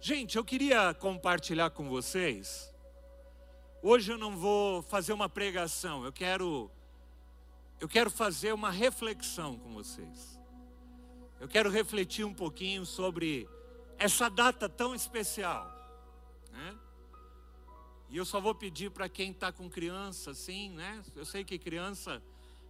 Gente, 0.00 0.36
eu 0.36 0.44
queria 0.44 0.92
compartilhar 0.92 1.70
com 1.70 1.88
vocês. 1.88 2.74
Hoje 3.80 4.10
eu 4.10 4.18
não 4.18 4.36
vou 4.36 4.82
fazer 4.82 5.12
uma 5.12 5.28
pregação, 5.28 6.04
eu 6.04 6.12
quero 6.12 6.68
eu 7.78 7.88
quero 7.88 8.10
fazer 8.10 8.52
uma 8.52 8.68
reflexão 8.68 9.56
com 9.60 9.72
vocês. 9.74 10.40
Eu 11.38 11.46
quero 11.46 11.70
refletir 11.70 12.24
um 12.24 12.34
pouquinho 12.34 12.84
sobre 12.84 13.48
essa 13.96 14.28
data 14.28 14.68
tão 14.68 14.92
especial. 14.92 15.70
Né? 16.50 16.76
E 18.08 18.16
eu 18.16 18.24
só 18.24 18.40
vou 18.40 18.56
pedir 18.56 18.90
para 18.90 19.08
quem 19.08 19.30
está 19.30 19.52
com 19.52 19.70
criança, 19.70 20.32
assim, 20.32 20.70
né? 20.70 21.00
Eu 21.14 21.24
sei 21.24 21.44
que 21.44 21.60
criança 21.60 22.20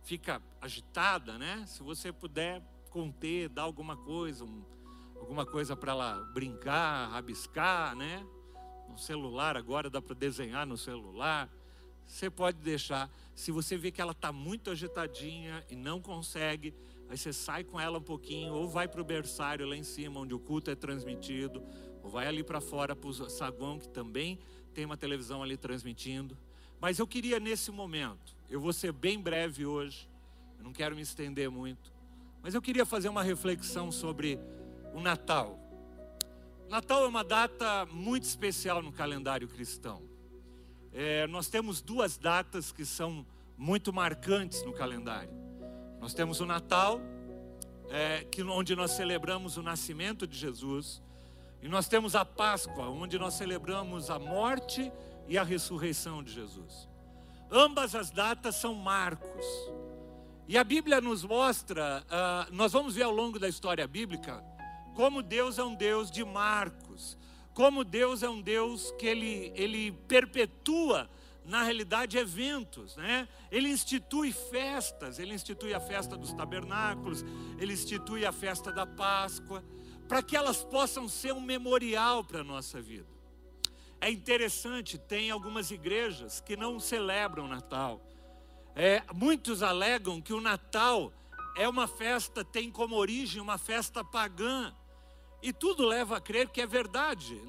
fica 0.03 0.43
agitada, 0.61 1.39
né? 1.39 1.65
Se 1.67 1.83
você 1.83 2.13
puder 2.13 2.63
conter, 2.91 3.49
dar 3.49 3.63
alguma 3.63 3.97
coisa, 3.97 4.45
um, 4.45 4.76
alguma 5.19 5.47
coisa 5.47 5.77
para 5.77 5.93
ela 5.93 6.21
brincar, 6.33 7.11
rabiscar, 7.11 7.95
né? 7.97 8.27
No 8.89 8.99
celular 8.99 9.57
agora 9.57 9.91
dá 9.91 10.01
para 10.01 10.15
desenhar 10.15 10.67
no 10.67 10.77
celular. 10.77 11.51
Você 12.07 12.31
pode 12.31 12.59
deixar. 12.59 13.11
Se 13.35 13.51
você 13.51 13.77
vê 13.77 13.91
que 13.91 14.01
ela 14.01 14.13
está 14.13 14.33
muito 14.33 14.71
agitadinha 14.71 15.65
e 15.69 15.75
não 15.75 16.01
consegue, 16.01 16.73
aí 17.09 17.19
você 17.19 17.33
sai 17.33 17.65
com 17.65 17.81
ela 17.81 17.99
um 17.99 18.03
pouquinho, 18.03 18.55
ou 18.55 18.69
vai 18.69 18.87
para 18.87 19.01
o 19.01 19.05
berçário 19.05 19.67
lá 19.67 19.77
em 19.77 19.83
cima, 19.83 20.21
onde 20.21 20.33
o 20.35 20.39
culto 20.39 20.71
é 20.71 20.75
transmitido, 20.75 21.63
ou 22.03 22.09
vai 22.11 22.27
ali 22.27 22.43
para 22.43 22.61
fora 22.61 22.95
para 22.95 23.09
o 23.09 23.31
saguão, 23.31 23.79
que 23.79 23.89
também 23.89 24.39
tem 24.73 24.85
uma 24.85 24.97
televisão 24.97 25.43
ali 25.43 25.57
transmitindo. 25.57 26.37
Mas 26.81 26.99
eu 26.99 27.07
queria 27.07 27.41
nesse 27.41 27.71
momento, 27.71 28.37
eu 28.49 28.61
vou 28.61 28.73
ser 28.73 28.93
bem 28.93 29.21
breve 29.21 29.67
hoje, 29.67 30.09
eu 30.59 30.65
não 30.65 30.73
quero 30.73 30.95
me 30.95 31.03
estender 31.03 31.51
muito, 31.51 31.93
mas 32.43 32.55
eu 32.55 32.63
queria 32.63 32.87
fazer 32.87 33.09
uma 33.09 33.23
reflexão 33.23 33.91
sobre 33.91 34.39
o 34.97 35.01
Natal. 35.03 35.59
Natal 36.71 37.05
é 37.05 37.07
uma 37.07 37.23
data 37.23 37.85
muito 37.85 38.23
especial 38.23 38.81
no 38.81 38.91
calendário 38.91 39.47
cristão. 39.47 40.03
É, 40.91 41.27
nós 41.27 41.49
temos 41.49 41.83
duas 41.83 42.17
datas 42.17 42.73
que 42.73 42.83
são 42.83 43.27
muito 43.59 43.93
marcantes 43.93 44.63
no 44.65 44.73
calendário. 44.73 45.35
Nós 46.01 46.15
temos 46.15 46.41
o 46.41 46.47
Natal, 46.47 46.99
é, 47.91 48.25
que, 48.25 48.43
onde 48.43 48.75
nós 48.75 48.93
celebramos 48.93 49.59
o 49.59 49.63
nascimento 49.63 50.27
de 50.27 50.39
Jesus, 50.39 51.03
e 51.61 51.69
nós 51.69 51.89
temos 51.89 52.17
a 52.17 52.25
Páscoa, 52.25 52.89
onde 52.89 53.19
nós 53.19 53.35
celebramos 53.35 54.09
a 54.09 54.19
morte 54.19 54.91
e 55.29 55.37
a 55.37 55.43
ressurreição 55.43 56.23
de 56.23 56.33
Jesus. 56.33 56.89
Ambas 57.51 57.95
as 57.95 58.11
datas 58.11 58.55
são 58.55 58.75
marcos. 58.75 59.45
E 60.49 60.57
a 60.57 60.65
Bíblia 60.65 61.03
nos 61.03 61.23
mostra, 61.23 62.03
uh, 62.07 62.55
nós 62.55 62.73
vamos 62.73 62.95
ver 62.95 63.03
ao 63.03 63.13
longo 63.13 63.39
da 63.39 63.47
história 63.47 63.87
bíblica, 63.87 64.43
como 64.97 65.23
Deus 65.23 65.59
é 65.59 65.63
um 65.63 65.77
Deus 65.77 66.11
de 66.11 66.25
marcos 66.25 67.17
como 67.57 67.85
Deus 67.85 68.23
é 68.23 68.29
um 68.29 68.43
Deus 68.43 68.91
que 68.99 69.07
ele, 69.07 69.51
ele 69.55 69.91
perpetua, 70.07 71.09
na 71.43 71.63
realidade, 71.63 72.19
eventos, 72.19 72.95
né? 72.97 73.27
Ele 73.51 73.71
institui 73.71 74.31
festas, 74.31 75.19
ele 75.19 75.33
institui 75.33 75.73
a 75.73 75.81
festa 75.81 76.19
dos 76.19 76.35
tabernáculos, 76.35 77.25
ele 77.59 77.73
institui 77.73 78.27
a 78.27 78.31
festa 78.31 78.71
da 78.71 78.85
Páscoa, 78.85 79.65
para 80.07 80.23
que 80.23 80.37
elas 80.37 80.63
possam 80.63 81.09
ser 81.09 81.33
um 81.33 81.41
memorial 81.41 82.23
para 82.23 82.41
a 82.43 82.45
nossa 82.45 82.79
vida. 82.79 83.09
É 84.03 84.11
interessante, 84.11 84.99
tem 84.99 85.31
algumas 85.31 85.71
igrejas 85.71 86.41
que 86.41 86.59
não 86.59 86.79
celebram 86.79 87.47
o 87.47 87.49
Natal. 87.49 88.07
É, 88.75 89.03
muitos 89.15 89.63
alegam 89.63 90.21
que 90.21 90.35
o 90.35 90.43
Natal 90.43 91.11
é 91.57 91.67
uma 91.67 91.89
festa, 91.89 92.45
tem 92.45 92.71
como 92.71 92.97
origem 92.97 93.41
uma 93.41 93.57
festa 93.57 94.05
pagã. 94.05 94.75
E 95.43 95.53
tudo 95.53 95.87
leva 95.87 96.17
a 96.17 96.21
crer 96.21 96.49
que 96.49 96.61
é 96.61 96.67
verdade. 96.67 97.41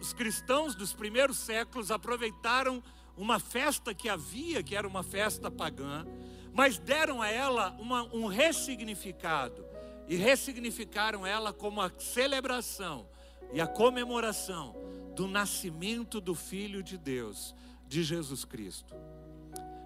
Os 0.00 0.12
cristãos 0.12 0.74
dos 0.74 0.92
primeiros 0.92 1.36
séculos 1.36 1.90
aproveitaram 1.90 2.82
uma 3.16 3.38
festa 3.38 3.94
que 3.94 4.08
havia, 4.08 4.62
que 4.62 4.76
era 4.76 4.86
uma 4.86 5.02
festa 5.02 5.50
pagã, 5.50 6.06
mas 6.52 6.78
deram 6.78 7.22
a 7.22 7.28
ela 7.28 7.70
uma, 7.78 8.02
um 8.14 8.26
ressignificado 8.26 9.64
e 10.08 10.16
ressignificaram 10.16 11.26
ela 11.26 11.52
como 11.52 11.80
a 11.80 11.90
celebração 11.98 13.08
e 13.52 13.60
a 13.60 13.66
comemoração 13.66 14.74
do 15.14 15.26
nascimento 15.26 16.20
do 16.20 16.34
Filho 16.34 16.82
de 16.82 16.98
Deus, 16.98 17.54
de 17.86 18.02
Jesus 18.02 18.44
Cristo. 18.44 18.94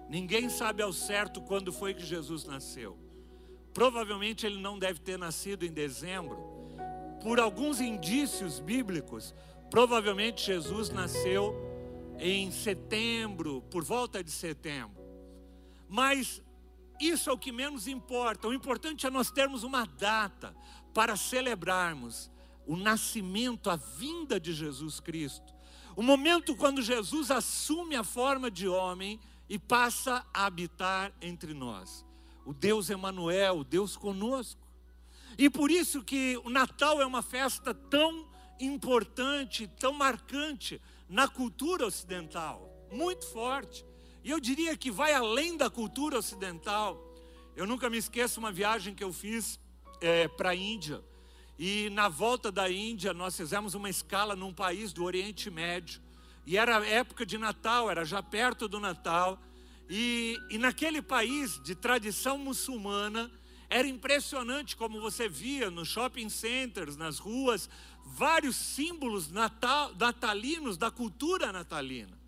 Ninguém 0.09 0.49
sabe 0.49 0.83
ao 0.83 0.91
certo 0.91 1.41
quando 1.41 1.71
foi 1.71 1.93
que 1.93 2.05
Jesus 2.05 2.43
nasceu. 2.43 2.97
Provavelmente 3.73 4.45
ele 4.45 4.59
não 4.59 4.77
deve 4.77 4.99
ter 4.99 5.17
nascido 5.17 5.65
em 5.65 5.71
dezembro, 5.71 6.37
por 7.21 7.39
alguns 7.39 7.79
indícios 7.79 8.59
bíblicos, 8.59 9.33
provavelmente 9.69 10.45
Jesus 10.45 10.89
nasceu 10.89 11.55
em 12.19 12.51
setembro, 12.51 13.61
por 13.71 13.83
volta 13.83 14.23
de 14.23 14.31
setembro. 14.31 15.01
Mas 15.87 16.41
isso 16.99 17.29
é 17.29 17.33
o 17.33 17.37
que 17.37 17.51
menos 17.51 17.87
importa. 17.87 18.47
O 18.47 18.53
importante 18.53 19.07
é 19.07 19.09
nós 19.09 19.31
termos 19.31 19.63
uma 19.63 19.85
data 19.85 20.55
para 20.93 21.15
celebrarmos 21.15 22.29
o 22.65 22.77
nascimento, 22.77 23.69
a 23.69 23.75
vinda 23.75 24.39
de 24.39 24.53
Jesus 24.53 24.99
Cristo. 24.99 25.53
O 25.95 26.03
momento 26.03 26.55
quando 26.55 26.81
Jesus 26.81 27.31
assume 27.31 27.95
a 27.95 28.03
forma 28.03 28.49
de 28.49 28.67
homem 28.67 29.19
e 29.49 29.59
passa 29.59 30.25
a 30.33 30.45
habitar 30.45 31.11
entre 31.21 31.53
nós. 31.53 32.05
O 32.45 32.53
Deus 32.53 32.89
Emanuel, 32.89 33.59
o 33.59 33.63
Deus 33.63 33.97
conosco. 33.97 34.60
E 35.41 35.49
por 35.49 35.71
isso 35.71 36.03
que 36.03 36.39
o 36.45 36.51
Natal 36.51 37.01
é 37.01 37.05
uma 37.05 37.23
festa 37.23 37.73
tão 37.73 38.29
importante, 38.59 39.67
tão 39.79 39.91
marcante 39.91 40.79
na 41.09 41.27
cultura 41.27 41.83
ocidental, 41.83 42.87
muito 42.91 43.25
forte. 43.25 43.83
E 44.23 44.29
eu 44.29 44.39
diria 44.39 44.77
que 44.77 44.91
vai 44.91 45.15
além 45.15 45.57
da 45.57 45.67
cultura 45.67 46.19
ocidental. 46.19 46.95
Eu 47.55 47.65
nunca 47.65 47.89
me 47.89 47.97
esqueço 47.97 48.39
uma 48.39 48.51
viagem 48.51 48.93
que 48.93 49.03
eu 49.03 49.11
fiz 49.11 49.59
é, 49.99 50.27
para 50.27 50.51
a 50.51 50.55
Índia. 50.55 51.03
E 51.57 51.89
na 51.89 52.07
volta 52.07 52.51
da 52.51 52.69
Índia, 52.69 53.11
nós 53.11 53.35
fizemos 53.35 53.73
uma 53.73 53.89
escala 53.89 54.35
num 54.35 54.53
país 54.53 54.93
do 54.93 55.03
Oriente 55.03 55.49
Médio. 55.49 56.03
E 56.45 56.55
era 56.55 56.87
época 56.87 57.25
de 57.25 57.39
Natal, 57.39 57.89
era 57.89 58.05
já 58.05 58.21
perto 58.21 58.67
do 58.67 58.79
Natal. 58.79 59.41
E, 59.89 60.37
e 60.51 60.59
naquele 60.59 61.01
país 61.01 61.59
de 61.63 61.73
tradição 61.73 62.37
muçulmana, 62.37 63.31
era 63.71 63.87
impressionante 63.87 64.75
como 64.75 64.99
você 64.99 65.29
via 65.29 65.71
nos 65.71 65.87
shopping 65.87 66.27
centers, 66.27 66.97
nas 66.97 67.19
ruas, 67.19 67.69
vários 68.03 68.57
símbolos 68.57 69.31
natal, 69.31 69.95
natalinos 69.95 70.75
da 70.75 70.91
cultura 70.91 71.53
natalina. 71.53 72.19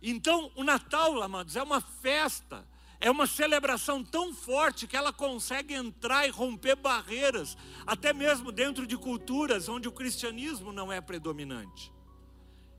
Então, 0.00 0.52
o 0.54 0.62
Natal, 0.62 1.20
amados, 1.20 1.56
é 1.56 1.62
uma 1.62 1.80
festa, 1.80 2.64
é 3.00 3.10
uma 3.10 3.26
celebração 3.26 4.04
tão 4.04 4.32
forte 4.32 4.86
que 4.86 4.96
ela 4.96 5.12
consegue 5.12 5.74
entrar 5.74 6.28
e 6.28 6.30
romper 6.30 6.76
barreiras, 6.76 7.56
até 7.84 8.12
mesmo 8.12 8.52
dentro 8.52 8.86
de 8.86 8.96
culturas 8.96 9.68
onde 9.68 9.88
o 9.88 9.92
cristianismo 9.92 10.72
não 10.72 10.92
é 10.92 11.00
predominante. 11.00 11.92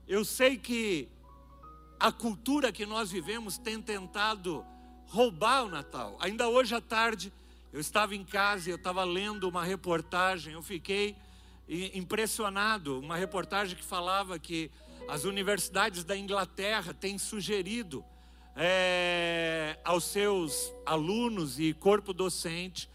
Eu 0.08 0.24
sei 0.24 0.56
que 0.58 1.10
a 2.00 2.14
cultura 2.14 2.72
que 2.72 2.86
nós 2.86 3.12
vivemos 3.12 3.58
tem 3.58 3.82
tentado 3.82 4.66
roubar 5.06 5.66
o 5.66 5.70
Natal. 5.70 6.18
Ainda 6.22 6.48
hoje 6.48 6.74
à 6.74 6.80
tarde, 6.80 7.32
eu 7.74 7.80
estava 7.80 8.16
em 8.16 8.24
casa 8.24 8.70
e 8.70 8.72
eu 8.72 8.76
estava 8.76 9.04
lendo 9.04 9.50
uma 9.50 9.64
reportagem, 9.64 10.54
eu 10.54 10.62
fiquei 10.62 11.16
impressionado, 11.68 13.00
uma 13.00 13.18
reportagem 13.18 13.76
que 13.76 13.84
falava 13.84 14.38
que 14.38 14.70
as 15.10 15.24
universidades 15.24 16.04
da 16.04 16.16
Inglaterra 16.16 16.94
têm 16.94 17.18
sugerido 17.18 18.06
é, 18.56 19.80
aos 19.84 20.04
seus 20.04 20.72
alunos 20.86 21.60
e 21.60 21.74
corpo 21.74 22.14
docente 22.14 22.88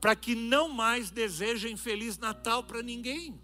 para 0.00 0.14
que 0.14 0.36
não 0.36 0.68
mais 0.68 1.10
desejem 1.10 1.76
Feliz 1.76 2.16
Natal 2.16 2.62
para 2.62 2.82
ninguém. 2.82 3.38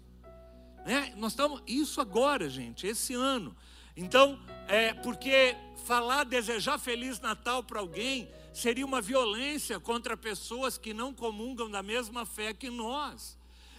Né? 0.85 1.13
Nós 1.17 1.33
estamos, 1.33 1.61
isso 1.67 1.99
agora, 1.99 2.49
gente, 2.49 2.87
esse 2.87 3.13
ano. 3.13 3.53
Então, 3.95 4.39
é 4.69 4.93
porque 4.93 5.53
falar, 5.85 6.23
desejar 6.23 6.77
Feliz 6.79 7.19
Natal 7.19 7.61
para 7.61 7.81
alguém 7.81 8.29
seria 8.57 8.85
uma 8.85 8.99
violência 8.99 9.79
contra 9.79 10.17
pessoas 10.17 10.77
que 10.79 10.91
não 10.93 11.13
comungam 11.13 11.69
da 11.69 11.83
mesma 11.83 12.25
fé 12.25 12.53
que 12.53 12.69
nós. 12.71 13.37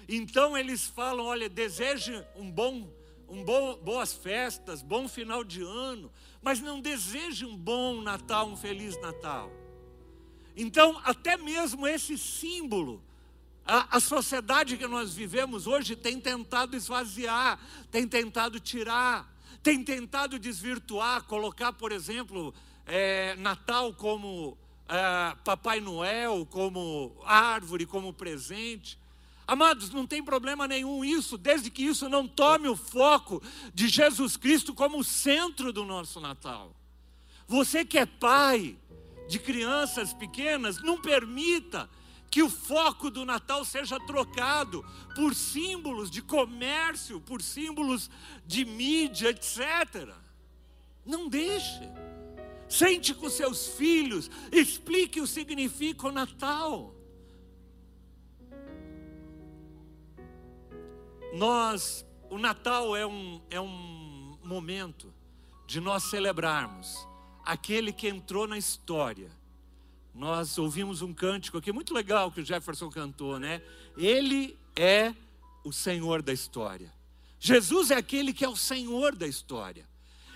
Então 0.09 0.57
eles 0.57 0.87
falam: 0.87 1.27
olha, 1.27 1.49
deseje 1.49 2.25
um 2.37 2.49
bom, 2.49 2.89
um 3.29 3.43
bom, 3.43 3.77
boas 3.79 4.13
festas, 4.13 4.81
bom 4.81 5.09
final 5.09 5.43
de 5.43 5.63
ano, 5.63 6.11
mas 6.41 6.61
não 6.61 6.81
deseje 6.81 7.45
um 7.45 7.57
bom 7.57 8.01
Natal, 8.01 8.49
um 8.49 8.57
feliz 8.57 9.01
Natal. 9.01 9.51
Então, 10.57 11.01
até 11.05 11.37
mesmo 11.37 11.87
esse 11.87 12.17
símbolo, 12.17 13.03
a, 13.67 13.97
a 13.97 14.01
sociedade 14.01 14.77
que 14.77 14.87
nós 14.87 15.13
vivemos 15.13 15.67
hoje 15.67 15.97
tem 15.97 16.21
tentado 16.21 16.77
esvaziar, 16.77 17.61
tem 17.91 18.07
tentado 18.07 18.61
tirar, 18.61 19.37
tem 19.61 19.83
tentado 19.83 20.39
desvirtuar, 20.39 21.25
colocar, 21.25 21.73
por 21.73 21.93
exemplo, 21.93 22.55
é, 22.87 23.37
Natal 23.37 23.93
como 23.93 24.57
é, 24.88 25.37
Papai 25.44 25.81
Noel 25.81 26.46
como 26.50 27.14
árvore, 27.25 27.87
como 27.87 28.12
presente. 28.12 28.99
Amados, 29.46 29.90
não 29.90 30.06
tem 30.06 30.23
problema 30.23 30.69
nenhum 30.69 31.05
isso, 31.05 31.38
desde 31.38 31.70
que 31.70 31.82
isso 31.82 32.08
não 32.08 32.26
tome 32.26 32.69
o 32.69 32.76
foco 32.76 33.43
de 33.73 33.88
Jesus 33.88 34.37
Cristo 34.37 34.75
como 34.75 34.99
o 34.99 35.05
centro 35.05 35.73
do 35.73 35.85
nosso 35.85 36.20
Natal. 36.20 36.75
Você 37.46 37.85
que 37.85 37.99
é 37.99 38.05
pai 38.05 38.76
de 39.29 39.38
crianças 39.38 40.12
pequenas, 40.12 40.82
não 40.82 41.00
permita 41.00 41.88
que 42.31 42.43
o 42.43 42.50
foco 42.50 43.11
do 43.11 43.25
Natal 43.25 43.64
seja 43.64 43.99
trocado 44.00 44.84
por 45.14 45.34
símbolos 45.34 46.11
de 46.11 46.20
comércio, 46.20 47.20
por 47.20 47.43
símbolos 47.43 48.11
de 48.46 48.64
mídia, 48.64 49.31
etc. 49.31 50.14
Não 51.05 51.29
deixe. 51.29 51.81
Sente 52.69 53.15
com 53.15 53.31
seus 53.31 53.69
filhos, 53.69 54.31
explique 54.53 55.20
o 55.20 55.25
que 55.25 55.31
significa 55.31 56.09
o 56.09 56.12
Natal. 56.12 56.94
Nós, 61.35 62.05
o 62.29 62.38
Natal 62.38 62.94
é 62.94 63.06
um, 63.06 63.41
é 63.50 63.61
um 63.61 64.38
momento 64.44 65.12
de 65.67 65.81
nós 65.81 66.05
celebrarmos 66.05 67.06
aquele 67.44 67.93
que 67.93 68.09
entrou 68.09 68.47
na 68.47 68.59
história. 68.59 69.31
Nós 70.15 70.59
ouvimos 70.59 71.00
um 71.00 71.15
cântico 71.15 71.56
aqui 71.56 71.73
muito 71.73 71.94
legal 71.94 72.31
que 72.31 72.41
o 72.41 72.44
Jefferson 72.44 72.91
cantou, 72.91 73.38
né? 73.38 73.62
Ele 73.97 74.59
é 74.76 75.15
o 75.65 75.73
Senhor 75.73 76.20
da 76.23 76.32
história. 76.32 76.93
Jesus 77.38 77.91
é 77.91 77.94
aquele 77.94 78.35
que 78.35 78.44
é 78.44 78.49
o 78.49 78.56
Senhor 78.56 79.15
da 79.15 79.26
história. 79.26 79.88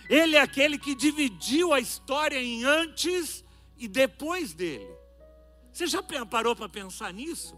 Ele 0.08 0.36
é 0.36 0.40
aquele 0.40 0.78
que 0.78 0.94
dividiu 0.94 1.72
a 1.72 1.80
história 1.80 2.40
em 2.40 2.64
antes 2.64 3.44
e 3.76 3.88
depois 3.88 4.52
dele. 4.52 4.88
Você 5.72 5.86
já 5.86 6.02
parou 6.28 6.54
para 6.54 6.68
pensar 6.68 7.12
nisso? 7.12 7.56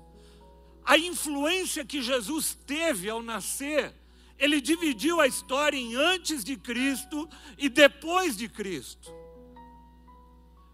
a 0.85 0.99
influência 0.99 1.85
que 1.85 2.03
Jesus 2.03 2.57
teve 2.67 3.09
ao 3.09 3.23
nascer, 3.23 3.95
ele 4.39 4.61
dividiu 4.61 5.21
a 5.21 5.27
história 5.27 5.79
em 5.79 5.95
antes 5.95 6.45
de 6.45 6.57
Cristo 6.57 7.29
e 7.57 7.69
depois 7.69 8.37
de 8.37 8.49
Cristo. 8.49 9.13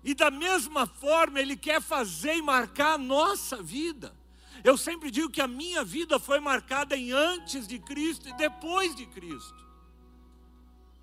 E 0.02 0.14
da 0.14 0.31
mesma 0.31 0.87
forma, 0.87 1.38
ele 1.38 1.56
quer 1.56 1.81
fazer 1.81 2.34
e 2.37 2.43
marcar 2.43 2.94
a 2.94 2.99
nossa 2.99 3.62
vida. 3.62 4.16
Eu 4.64 4.76
sempre 4.76 5.11
digo 5.11 5.31
que 5.31 5.40
a 5.40 5.46
minha 5.46 5.84
vida 5.84 6.19
foi 6.19 6.40
marcada 6.40 6.96
em 6.96 7.12
antes 7.12 7.69
de 7.69 7.78
Cristo 7.78 8.28
e 8.28 8.37
depois 8.37 8.96
de 8.96 9.06
Cristo. 9.06 9.69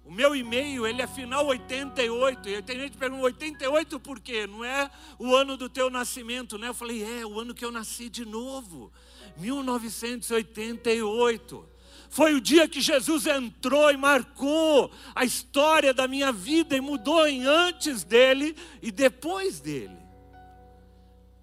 O 0.07 0.11
meu 0.11 0.33
e-mail, 0.33 0.87
ele 0.87 1.01
é 1.01 1.07
final 1.07 1.45
88. 1.47 2.47
E 2.47 2.61
tem 2.61 2.79
gente 2.79 2.91
que 2.91 2.97
pergunta, 2.97 3.23
88 3.23 3.99
por 3.99 4.21
quê? 4.21 4.47
Não 4.47 4.63
é 4.63 4.89
o 5.19 5.35
ano 5.35 5.57
do 5.57 5.67
teu 5.67 5.89
nascimento, 5.89 6.57
né? 6.57 6.69
Eu 6.69 6.73
falei, 6.73 7.03
é, 7.03 7.25
o 7.25 7.37
ano 7.37 7.53
que 7.53 7.65
eu 7.65 7.73
nasci 7.73 8.07
de 8.07 8.23
novo. 8.23 8.89
1988. 9.35 11.69
Foi 12.09 12.33
o 12.33 12.39
dia 12.39 12.69
que 12.69 12.79
Jesus 12.79 13.27
entrou 13.27 13.91
e 13.91 13.97
marcou 13.97 14.89
a 15.13 15.25
história 15.25 15.93
da 15.93 16.07
minha 16.07 16.31
vida 16.31 16.77
e 16.77 16.79
mudou 16.79 17.27
em 17.27 17.45
antes 17.45 18.05
dele 18.05 18.55
e 18.81 18.93
depois 18.93 19.59
dele. 19.59 19.97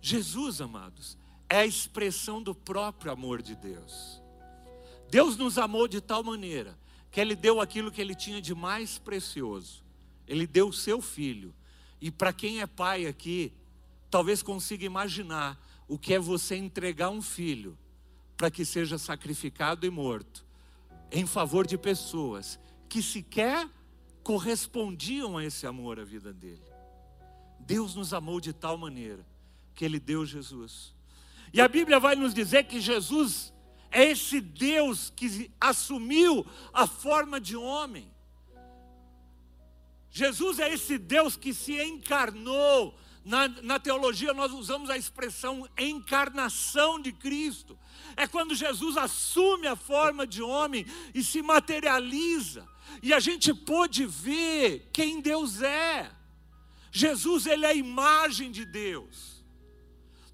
Jesus, 0.00 0.62
amados, 0.62 1.18
é 1.50 1.58
a 1.58 1.66
expressão 1.66 2.42
do 2.42 2.54
próprio 2.54 3.12
amor 3.12 3.42
de 3.42 3.54
Deus. 3.54 4.22
Deus 5.10 5.36
nos 5.36 5.58
amou 5.58 5.86
de 5.86 6.00
tal 6.00 6.24
maneira 6.24 6.82
que 7.14 7.20
Ele 7.20 7.36
deu 7.36 7.60
aquilo 7.60 7.92
que 7.92 8.00
Ele 8.00 8.12
tinha 8.12 8.42
de 8.42 8.56
mais 8.56 8.98
precioso. 8.98 9.84
Ele 10.26 10.48
deu 10.48 10.70
o 10.70 10.72
seu 10.72 11.00
filho. 11.00 11.54
E 12.00 12.10
para 12.10 12.32
quem 12.32 12.60
é 12.60 12.66
pai 12.66 13.06
aqui, 13.06 13.52
talvez 14.10 14.42
consiga 14.42 14.84
imaginar 14.84 15.56
o 15.86 15.96
que 15.96 16.12
é 16.12 16.18
você 16.18 16.56
entregar 16.56 17.10
um 17.10 17.22
filho 17.22 17.78
para 18.36 18.50
que 18.50 18.64
seja 18.64 18.98
sacrificado 18.98 19.86
e 19.86 19.90
morto 19.90 20.44
em 21.12 21.24
favor 21.24 21.64
de 21.64 21.78
pessoas 21.78 22.58
que 22.88 23.00
sequer 23.00 23.70
correspondiam 24.24 25.38
a 25.38 25.44
esse 25.44 25.68
amor 25.68 26.00
à 26.00 26.04
vida 26.04 26.32
dele. 26.32 26.64
Deus 27.60 27.94
nos 27.94 28.12
amou 28.12 28.40
de 28.40 28.52
tal 28.52 28.76
maneira 28.76 29.24
que 29.72 29.84
Ele 29.84 30.00
deu 30.00 30.26
Jesus. 30.26 30.92
E 31.52 31.60
a 31.60 31.68
Bíblia 31.68 32.00
vai 32.00 32.16
nos 32.16 32.34
dizer 32.34 32.64
que 32.64 32.80
Jesus 32.80 33.53
é 33.94 34.10
esse 34.10 34.40
Deus 34.40 35.12
que 35.14 35.48
assumiu 35.60 36.44
a 36.72 36.84
forma 36.84 37.40
de 37.40 37.56
homem. 37.56 38.12
Jesus 40.10 40.58
é 40.58 40.74
esse 40.74 40.98
Deus 40.98 41.36
que 41.36 41.54
se 41.54 41.80
encarnou. 41.80 42.98
Na, 43.24 43.48
na, 43.48 43.78
teologia, 43.78 44.34
nós 44.34 44.52
usamos 44.52 44.90
a 44.90 44.98
expressão 44.98 45.66
encarnação 45.78 47.00
de 47.00 47.10
Cristo. 47.12 47.78
É 48.16 48.26
quando 48.26 48.54
Jesus 48.54 48.96
assume 48.96 49.66
a 49.66 49.76
forma 49.76 50.26
de 50.26 50.42
homem 50.42 50.84
e 51.14 51.22
se 51.22 51.40
materializa. 51.40 52.68
E 53.02 53.14
a 53.14 53.20
gente 53.20 53.54
pôde 53.54 54.04
ver 54.06 54.90
quem 54.92 55.20
Deus 55.20 55.62
é. 55.62 56.10
Jesus, 56.90 57.46
ele 57.46 57.64
é 57.64 57.70
a 57.70 57.74
imagem 57.74 58.50
de 58.50 58.64
Deus. 58.64 59.33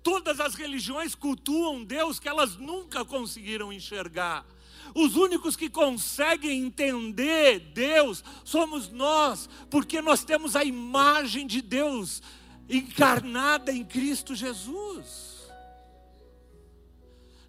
Todas 0.02 0.40
as 0.40 0.54
religiões 0.54 1.14
cultuam 1.14 1.84
Deus 1.84 2.18
que 2.18 2.28
elas 2.28 2.56
nunca 2.56 3.04
conseguiram 3.04 3.72
enxergar. 3.72 4.46
Os 4.94 5.14
únicos 5.14 5.56
que 5.56 5.68
conseguem 5.68 6.64
entender 6.64 7.60
Deus 7.60 8.24
somos 8.44 8.88
nós, 8.88 9.48
porque 9.70 10.00
nós 10.00 10.24
temos 10.24 10.56
a 10.56 10.64
imagem 10.64 11.46
de 11.46 11.60
Deus 11.60 12.22
encarnada 12.68 13.72
em 13.72 13.84
Cristo 13.84 14.34
Jesus. 14.34 15.30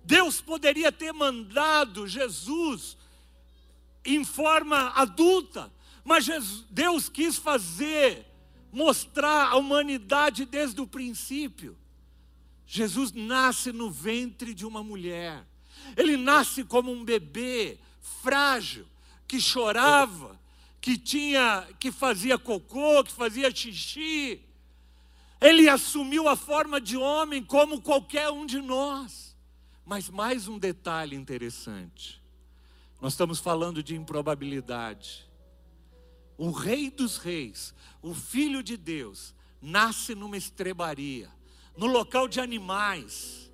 Deus 0.04 0.42
poderia 0.42 0.92
ter 0.92 1.14
mandado 1.14 2.08
Jesus 2.08 2.98
em 4.04 4.24
forma 4.26 4.90
adulta, 4.96 5.72
mas 6.04 6.28
Deus 6.70 7.08
quis 7.08 7.38
fazer, 7.38 8.26
mostrar 8.72 9.52
a 9.52 9.58
humanidade 9.58 10.44
desde 10.46 10.82
o 10.82 10.88
princípio. 10.88 11.78
Jesus 12.74 13.12
nasce 13.12 13.74
no 13.74 13.92
ventre 13.92 14.54
de 14.54 14.66
uma 14.66 14.82
mulher. 14.82 15.46
Ele 15.98 16.16
nasce 16.16 16.64
como 16.64 16.90
um 16.90 17.04
bebê 17.04 17.78
frágil, 18.00 18.88
que 19.28 19.42
chorava, 19.42 20.40
que 20.80 20.98
tinha, 20.98 21.68
que 21.78 21.92
fazia 21.92 22.38
cocô, 22.38 23.04
que 23.04 23.12
fazia 23.12 23.54
xixi. 23.54 24.42
Ele 25.42 25.68
assumiu 25.68 26.30
a 26.30 26.38
forma 26.38 26.80
de 26.80 26.96
homem 26.96 27.44
como 27.44 27.82
qualquer 27.82 28.30
um 28.30 28.46
de 28.46 28.62
nós. 28.62 29.36
Mas 29.86 30.10
mais 30.10 30.48
um 30.48 30.58
detalhe 30.58 31.14
interessante. 31.14 32.24
Nós 33.02 33.12
estamos 33.12 33.40
falando 33.40 33.84
de 33.84 33.98
improbabilidade. 33.98 35.30
O 36.38 36.52
Rei 36.52 36.90
dos 36.90 37.18
Reis, 37.18 37.76
o 38.02 38.14
Filho 38.14 38.64
de 38.64 38.78
Deus, 38.78 39.36
nasce 39.62 40.16
numa 40.16 40.38
estrebaria 40.38 41.30
no 41.82 41.88
local 41.88 42.28
de 42.28 42.40
animais, 42.40 43.52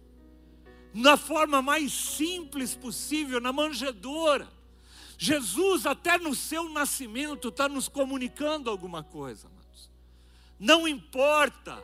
na 0.93 1.15
forma 1.15 1.61
mais 1.61 1.93
simples 1.93 2.75
possível, 2.75 3.39
na 3.39 3.53
manjedoura. 3.53 4.49
Jesus, 5.17 5.85
até 5.85 6.17
no 6.17 6.35
seu 6.35 6.67
nascimento, 6.67 7.47
está 7.47 7.69
nos 7.69 7.87
comunicando 7.87 8.69
alguma 8.69 9.01
coisa, 9.01 9.47
amados. 9.47 9.89
Não 10.59 10.85
importa 10.85 11.81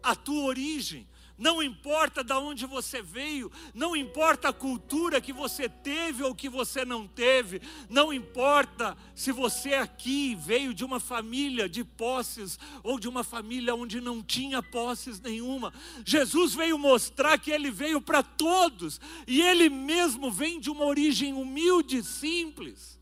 a 0.00 0.14
tua 0.14 0.44
origem, 0.44 1.04
não 1.38 1.62
importa 1.62 2.22
de 2.22 2.32
onde 2.32 2.66
você 2.66 3.02
veio, 3.02 3.50
não 3.74 3.96
importa 3.96 4.48
a 4.48 4.52
cultura 4.52 5.20
que 5.20 5.32
você 5.32 5.68
teve 5.68 6.22
ou 6.22 6.34
que 6.34 6.48
você 6.48 6.84
não 6.84 7.06
teve, 7.06 7.60
não 7.88 8.12
importa 8.12 8.96
se 9.14 9.32
você 9.32 9.74
aqui 9.74 10.34
veio 10.34 10.72
de 10.72 10.84
uma 10.84 11.00
família 11.00 11.68
de 11.68 11.84
posses 11.84 12.58
ou 12.82 12.98
de 12.98 13.08
uma 13.08 13.24
família 13.24 13.74
onde 13.74 14.00
não 14.00 14.22
tinha 14.22 14.62
posses 14.62 15.20
nenhuma. 15.20 15.72
Jesus 16.04 16.54
veio 16.54 16.78
mostrar 16.78 17.38
que 17.38 17.50
ele 17.50 17.70
veio 17.70 18.00
para 18.00 18.22
todos 18.22 19.00
e 19.26 19.40
ele 19.40 19.68
mesmo 19.68 20.30
vem 20.30 20.60
de 20.60 20.70
uma 20.70 20.84
origem 20.84 21.32
humilde 21.32 21.98
e 21.98 22.04
simples. 22.04 23.00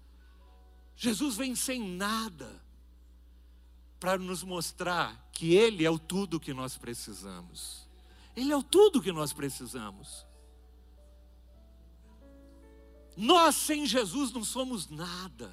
Jesus 0.96 1.36
vem 1.36 1.54
sem 1.54 1.80
nada 1.80 2.62
para 3.98 4.16
nos 4.16 4.42
mostrar 4.42 5.30
que 5.32 5.54
ele 5.54 5.84
é 5.84 5.90
o 5.90 5.98
tudo 5.98 6.40
que 6.40 6.54
nós 6.54 6.76
precisamos. 6.78 7.89
Ele 8.40 8.52
é 8.52 8.56
o 8.56 8.62
tudo 8.62 9.02
que 9.02 9.12
nós 9.12 9.34
precisamos. 9.34 10.26
Nós 13.14 13.54
sem 13.54 13.84
Jesus 13.84 14.32
não 14.32 14.42
somos 14.42 14.88
nada. 14.88 15.50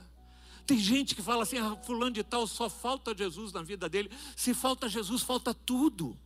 Tem 0.65 0.79
gente 0.79 1.13
que 1.13 1.21
fala 1.21 1.43
assim, 1.43 1.57
ah, 1.57 1.75
fulano 1.83 2.11
de 2.11 2.23
tal, 2.23 2.47
só 2.47 2.69
falta 2.69 3.15
Jesus 3.15 3.51
na 3.51 3.61
vida 3.61 3.89
dele. 3.89 4.09
Se 4.37 4.53
falta 4.53 4.87
Jesus, 4.87 5.21
falta 5.21 5.53
tudo 5.53 6.17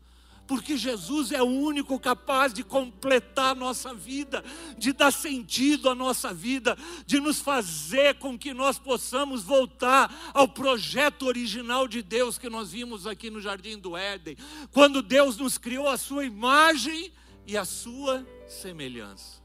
porque 0.52 0.76
Jesus 0.76 1.32
é 1.32 1.42
o 1.42 1.46
único 1.46 1.98
capaz 1.98 2.54
de 2.54 2.62
completar 2.62 3.52
a 3.54 3.56
nossa 3.56 3.94
vida, 3.94 4.44
de 4.78 4.92
dar 4.92 5.10
sentido 5.10 5.90
à 5.90 5.96
nossa 5.96 6.34
vida, 6.34 6.78
de 7.06 7.22
nos 7.22 7.40
fazer 7.40 8.16
com 8.16 8.38
que 8.38 8.54
nós 8.54 8.78
possamos 8.78 9.44
voltar 9.44 10.14
ao 10.34 10.50
projeto 10.50 11.26
original 11.26 11.88
de 11.88 12.02
Deus 12.02 12.38
que 12.38 12.50
nós 12.50 12.74
vimos 12.74 13.08
aqui 13.08 13.30
no 13.30 13.40
Jardim 13.40 13.78
do 13.78 13.96
Éden, 13.96 14.36
quando 14.74 15.02
Deus 15.02 15.38
nos 15.38 15.58
criou 15.58 15.88
a 15.88 15.98
sua 15.98 16.26
imagem 16.26 17.14
e 17.48 17.56
a 17.56 17.64
sua 17.64 18.28
semelhança. 18.46 19.42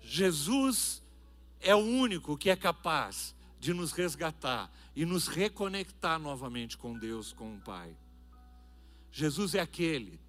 Jesus 0.00 1.02
é 1.60 1.74
o 1.74 1.80
único 1.80 2.38
que 2.38 2.50
é 2.50 2.54
capaz 2.54 3.34
de 3.58 3.74
nos 3.74 3.90
resgatar 3.90 4.72
e 4.94 5.04
nos 5.04 5.26
reconectar 5.26 6.20
novamente 6.20 6.78
com 6.78 6.96
Deus, 6.96 7.32
com 7.32 7.56
o 7.56 7.60
Pai. 7.60 7.96
Jesus 9.16 9.54
é 9.54 9.60
aquele 9.60 10.20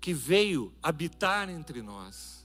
que 0.00 0.12
veio 0.12 0.74
habitar 0.82 1.48
entre 1.48 1.80
nós. 1.80 2.44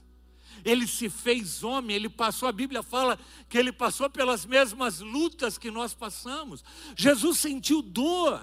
Ele 0.64 0.86
se 0.86 1.10
fez 1.10 1.64
homem, 1.64 1.96
ele 1.96 2.08
passou, 2.08 2.48
a 2.48 2.52
Bíblia 2.52 2.84
fala 2.84 3.18
que 3.48 3.58
ele 3.58 3.72
passou 3.72 4.08
pelas 4.08 4.46
mesmas 4.46 5.00
lutas 5.00 5.58
que 5.58 5.72
nós 5.72 5.94
passamos. 5.94 6.62
Jesus 6.94 7.40
sentiu 7.40 7.82
dor. 7.82 8.40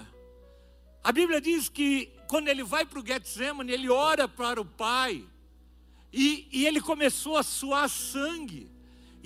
A 1.02 1.10
Bíblia 1.10 1.40
diz 1.40 1.70
que 1.70 2.12
quando 2.28 2.48
ele 2.48 2.62
vai 2.62 2.84
para 2.84 3.00
o 3.00 3.06
Getsemane, 3.06 3.72
ele 3.72 3.88
ora 3.88 4.28
para 4.28 4.60
o 4.60 4.64
Pai. 4.64 5.24
E, 6.12 6.46
e 6.52 6.66
ele 6.66 6.82
começou 6.82 7.38
a 7.38 7.42
suar 7.42 7.88
sangue. 7.88 8.70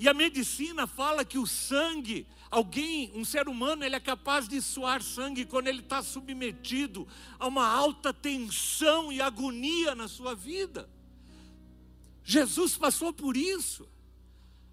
E 0.01 0.09
a 0.09 0.15
medicina 0.15 0.87
fala 0.87 1.23
que 1.23 1.37
o 1.37 1.45
sangue, 1.45 2.25
alguém, 2.49 3.11
um 3.13 3.23
ser 3.23 3.47
humano, 3.47 3.85
ele 3.85 3.95
é 3.95 3.99
capaz 3.99 4.47
de 4.47 4.59
suar 4.59 5.03
sangue 5.03 5.45
quando 5.45 5.67
ele 5.67 5.81
está 5.81 6.01
submetido 6.01 7.07
a 7.37 7.45
uma 7.45 7.67
alta 7.67 8.11
tensão 8.11 9.11
e 9.11 9.21
agonia 9.21 9.93
na 9.93 10.07
sua 10.07 10.33
vida. 10.33 10.89
Jesus 12.23 12.75
passou 12.75 13.13
por 13.13 13.37
isso. 13.37 13.87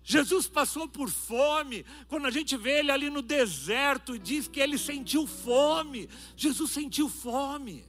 Jesus 0.03 0.49
passou 0.49 0.89
por 0.89 1.11
fome. 1.11 1.85
Quando 2.09 2.25
a 2.25 2.31
gente 2.31 2.57
vê 2.57 2.79
ele 2.79 2.91
ali 2.91 3.11
no 3.11 3.21
deserto 3.21 4.17
e 4.17 4.19
diz 4.19 4.49
que 4.49 4.61
ele 4.61 4.79
sentiu 4.79 5.27
fome, 5.27 6.09
Jesus 6.39 6.71
sentiu 6.71 7.07
fome. 7.07 7.85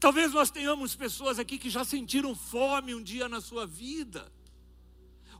Talvez 0.00 0.32
nós 0.32 0.50
tenhamos 0.50 0.96
pessoas 0.96 1.38
aqui 1.38 1.58
que 1.58 1.68
já 1.68 1.84
sentiram 1.84 2.34
fome 2.34 2.94
um 2.94 3.02
dia 3.02 3.28
na 3.28 3.42
sua 3.42 3.66
vida. 3.66 4.32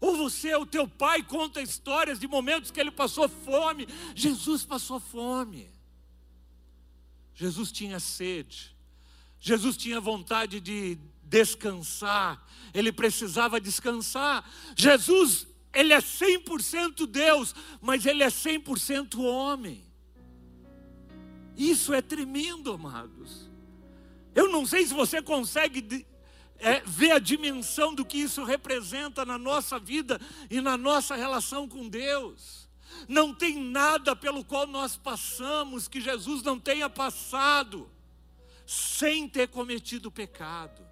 Ou 0.04 0.18
você, 0.18 0.54
o 0.54 0.66
teu 0.66 0.86
pai, 0.86 1.22
conta 1.22 1.62
histórias 1.62 2.18
de 2.18 2.28
momentos 2.28 2.70
que 2.70 2.78
ele 2.78 2.90
passou 2.90 3.26
fome. 3.26 3.88
Jesus 4.14 4.62
passou 4.62 5.00
fome. 5.00 5.66
Jesus 7.34 7.72
tinha 7.72 7.98
sede. 7.98 8.76
Jesus 9.40 9.78
tinha 9.78 9.98
vontade 10.02 10.60
de 10.60 10.98
descansar. 11.22 12.46
Ele 12.74 12.92
precisava 12.92 13.58
descansar. 13.58 14.46
Jesus, 14.76 15.46
ele 15.72 15.94
é 15.94 16.00
100% 16.02 17.06
Deus, 17.06 17.54
mas 17.80 18.04
ele 18.04 18.22
é 18.22 18.28
100% 18.28 19.18
homem. 19.24 19.82
Isso 21.56 21.94
é 21.94 22.02
tremendo, 22.02 22.74
amados. 22.74 23.50
Eu 24.34 24.52
não 24.52 24.66
sei 24.66 24.86
se 24.86 24.92
você 24.92 25.22
consegue 25.22 26.04
é, 26.64 26.80
ver 26.86 27.12
a 27.12 27.18
dimensão 27.18 27.94
do 27.94 28.06
que 28.06 28.16
isso 28.16 28.42
representa 28.42 29.22
na 29.22 29.36
nossa 29.36 29.78
vida 29.78 30.18
e 30.50 30.62
na 30.62 30.78
nossa 30.78 31.14
relação 31.14 31.68
com 31.68 31.86
Deus. 31.86 32.66
Não 33.06 33.34
tem 33.34 33.60
nada 33.60 34.16
pelo 34.16 34.42
qual 34.42 34.66
nós 34.66 34.96
passamos 34.96 35.86
que 35.86 36.00
Jesus 36.00 36.42
não 36.42 36.58
tenha 36.58 36.88
passado 36.88 37.90
sem 38.66 39.28
ter 39.28 39.48
cometido 39.48 40.10
pecado. 40.10 40.82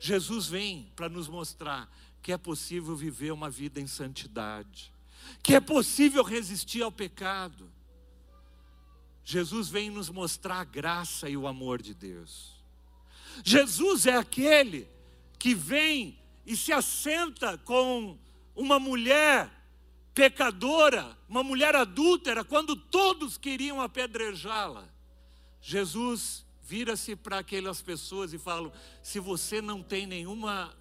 Jesus 0.00 0.46
vem 0.46 0.90
para 0.96 1.10
nos 1.10 1.28
mostrar 1.28 1.94
que 2.22 2.32
é 2.32 2.38
possível 2.38 2.96
viver 2.96 3.32
uma 3.32 3.50
vida 3.50 3.80
em 3.80 3.86
santidade, 3.86 4.90
que 5.42 5.54
é 5.54 5.60
possível 5.60 6.22
resistir 6.22 6.80
ao 6.80 6.90
pecado. 6.90 7.70
Jesus 9.22 9.68
vem 9.68 9.90
nos 9.90 10.08
mostrar 10.08 10.60
a 10.60 10.64
graça 10.64 11.28
e 11.28 11.36
o 11.36 11.46
amor 11.46 11.82
de 11.82 11.92
Deus. 11.92 12.62
Jesus 13.44 14.06
é 14.06 14.16
aquele 14.16 14.88
que 15.42 15.56
vem 15.56 16.16
e 16.46 16.56
se 16.56 16.72
assenta 16.72 17.58
com 17.58 18.16
uma 18.54 18.78
mulher 18.78 19.50
pecadora, 20.14 21.18
uma 21.28 21.42
mulher 21.42 21.74
adúltera, 21.74 22.44
quando 22.44 22.76
todos 22.76 23.36
queriam 23.36 23.80
apedrejá-la. 23.80 24.88
Jesus 25.60 26.46
vira-se 26.62 27.16
para 27.16 27.40
aquelas 27.40 27.82
pessoas 27.82 28.32
e 28.32 28.38
fala: 28.38 28.72
se 29.02 29.18
você 29.18 29.60
não 29.60 29.82
tem 29.82 30.06
nenhuma 30.06 30.72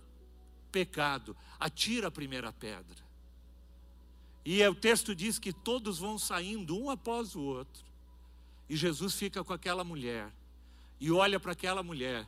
pecado, 0.72 1.36
atira 1.60 2.10
a 2.10 2.12
primeira 2.12 2.54
pedra. 2.54 3.04
E 4.46 4.64
o 4.68 4.76
texto 4.76 5.16
diz 5.16 5.40
que 5.40 5.52
todos 5.52 5.98
vão 5.98 6.20
saindo 6.20 6.78
um 6.78 6.92
após 6.92 7.34
o 7.34 7.42
outro. 7.42 7.84
E 8.70 8.76
Jesus 8.76 9.16
fica 9.16 9.44
com 9.44 9.54
aquela 9.54 9.84
mulher 9.84 10.32
e 11.00 11.12
olha 11.12 11.40
para 11.40 11.54
aquela 11.54 11.82
mulher 11.82 12.28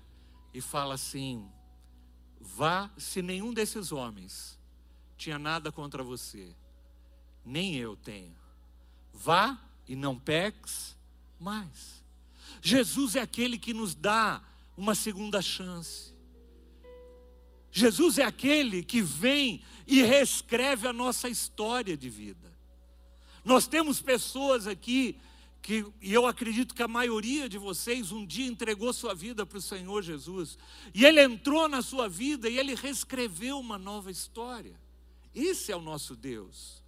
e 0.52 0.60
fala 0.62 0.96
assim: 0.96 1.48
Vá, 2.44 2.92
se 2.98 3.22
nenhum 3.22 3.54
desses 3.54 3.94
homens 3.94 4.60
tinha 5.18 5.40
nada 5.40 5.72
contra 5.72 6.04
você, 6.04 6.54
nem 7.46 7.76
eu 7.76 7.96
tenho. 7.96 8.36
Vá 9.14 9.58
e 9.88 9.96
não 9.96 10.20
peques 10.20 10.94
mais. 11.40 12.04
Jesus 12.62 13.16
é 13.16 13.22
aquele 13.22 13.58
que 13.58 13.74
nos 13.74 13.96
dá 13.96 14.44
uma 14.76 14.94
segunda 14.94 15.42
chance. 15.42 16.14
Jesus 17.72 18.18
é 18.18 18.24
aquele 18.24 18.84
que 18.84 19.02
vem 19.02 19.64
e 19.88 20.04
reescreve 20.04 20.86
a 20.88 20.94
nossa 20.94 21.30
história 21.30 21.96
de 21.96 22.10
vida. 22.10 22.52
Nós 23.44 23.68
temos 23.68 24.02
pessoas 24.02 24.68
aqui 24.68 25.18
que, 25.64 25.86
e 26.02 26.14
eu 26.14 26.28
acredito 26.28 26.76
que 26.76 26.84
a 26.84 26.88
maioria 26.90 27.48
de 27.48 27.58
vocês 27.58 28.12
um 28.12 28.26
dia 28.26 28.46
entregou 28.46 28.92
sua 28.92 29.16
vida 29.16 29.46
para 29.46 29.58
o 29.58 29.62
Senhor 29.62 30.04
Jesus, 30.04 30.58
e 30.94 31.06
Ele 31.06 31.24
entrou 31.24 31.70
na 31.70 31.82
sua 31.82 32.10
vida 32.10 32.50
e 32.50 32.60
Ele 32.60 32.76
reescreveu 32.76 33.58
uma 33.58 33.78
nova 33.78 34.12
história. 34.12 34.78
Esse 35.34 35.72
é 35.72 35.76
o 35.76 35.82
nosso 35.82 36.18
Deus. 36.18 36.84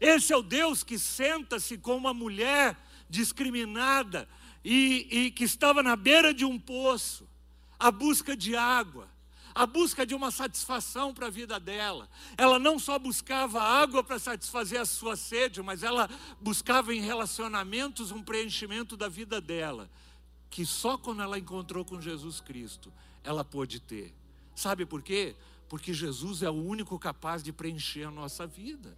Esse 0.00 0.32
é 0.32 0.36
o 0.36 0.42
Deus 0.42 0.82
que 0.82 0.98
senta-se 0.98 1.78
com 1.78 1.96
uma 1.96 2.12
mulher 2.12 2.76
discriminada 3.08 4.28
e, 4.64 5.06
e 5.10 5.30
que 5.30 5.44
estava 5.44 5.80
na 5.80 5.94
beira 5.94 6.34
de 6.34 6.44
um 6.44 6.58
poço, 6.58 7.26
à 7.78 7.88
busca 7.92 8.36
de 8.36 8.56
água 8.56 9.08
a 9.54 9.66
busca 9.66 10.06
de 10.06 10.14
uma 10.14 10.30
satisfação 10.30 11.12
para 11.12 11.26
a 11.26 11.30
vida 11.30 11.58
dela. 11.58 12.08
Ela 12.36 12.58
não 12.58 12.78
só 12.78 12.98
buscava 12.98 13.60
água 13.60 14.02
para 14.02 14.18
satisfazer 14.18 14.80
a 14.80 14.86
sua 14.86 15.16
sede, 15.16 15.62
mas 15.62 15.82
ela 15.82 16.08
buscava 16.40 16.94
em 16.94 17.00
relacionamentos 17.00 18.10
um 18.10 18.22
preenchimento 18.22 18.96
da 18.96 19.08
vida 19.08 19.40
dela, 19.40 19.90
que 20.50 20.64
só 20.64 20.96
quando 20.96 21.22
ela 21.22 21.38
encontrou 21.38 21.84
com 21.84 22.00
Jesus 22.00 22.40
Cristo 22.40 22.92
ela 23.24 23.44
pôde 23.44 23.80
ter. 23.80 24.14
Sabe 24.54 24.86
por 24.86 25.02
quê? 25.02 25.36
Porque 25.68 25.92
Jesus 25.92 26.42
é 26.42 26.50
o 26.50 26.54
único 26.54 26.98
capaz 26.98 27.42
de 27.42 27.52
preencher 27.52 28.04
a 28.04 28.10
nossa 28.10 28.46
vida. 28.46 28.96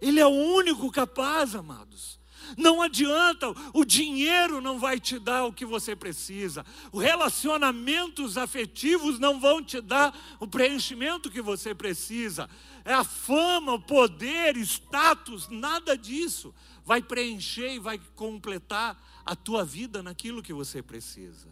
Ele 0.00 0.20
é 0.20 0.26
o 0.26 0.30
único 0.30 0.90
capaz, 0.90 1.54
amados. 1.54 2.18
Não 2.56 2.82
adianta, 2.82 3.52
o 3.72 3.84
dinheiro 3.84 4.60
não 4.60 4.78
vai 4.78 4.98
te 5.00 5.18
dar 5.18 5.44
o 5.44 5.52
que 5.52 5.64
você 5.64 5.94
precisa, 5.96 6.64
os 6.92 7.02
relacionamentos 7.02 8.36
afetivos 8.36 9.18
não 9.18 9.40
vão 9.40 9.62
te 9.62 9.80
dar 9.80 10.16
o 10.38 10.46
preenchimento 10.46 11.30
que 11.30 11.42
você 11.42 11.74
precisa, 11.74 12.48
é 12.84 12.92
a 12.92 13.04
fama, 13.04 13.74
o 13.74 13.80
poder, 13.80 14.56
status, 14.58 15.48
nada 15.48 15.96
disso 15.96 16.54
vai 16.84 17.02
preencher 17.02 17.74
e 17.74 17.78
vai 17.78 17.98
completar 18.14 19.02
a 19.24 19.34
tua 19.34 19.64
vida 19.64 20.02
naquilo 20.02 20.42
que 20.42 20.52
você 20.52 20.82
precisa, 20.82 21.48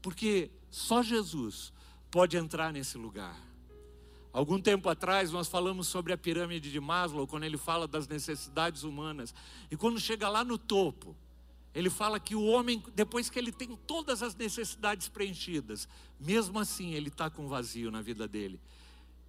porque 0.00 0.50
só 0.70 1.02
Jesus 1.02 1.72
pode 2.10 2.36
entrar 2.36 2.72
nesse 2.72 2.96
lugar. 2.96 3.51
Algum 4.32 4.58
tempo 4.60 4.88
atrás 4.88 5.30
nós 5.30 5.46
falamos 5.46 5.86
sobre 5.88 6.12
a 6.12 6.16
pirâmide 6.16 6.70
de 6.70 6.80
Maslow, 6.80 7.26
quando 7.26 7.44
ele 7.44 7.58
fala 7.58 7.86
das 7.86 8.08
necessidades 8.08 8.82
humanas. 8.82 9.34
E 9.70 9.76
quando 9.76 10.00
chega 10.00 10.28
lá 10.28 10.42
no 10.42 10.56
topo, 10.56 11.14
ele 11.74 11.90
fala 11.90 12.18
que 12.18 12.34
o 12.34 12.44
homem, 12.44 12.82
depois 12.94 13.28
que 13.28 13.38
ele 13.38 13.52
tem 13.52 13.76
todas 13.86 14.22
as 14.22 14.34
necessidades 14.34 15.08
preenchidas, 15.08 15.86
mesmo 16.18 16.58
assim 16.58 16.94
ele 16.94 17.08
está 17.08 17.28
com 17.28 17.46
vazio 17.46 17.90
na 17.90 18.00
vida 18.00 18.26
dele. 18.26 18.58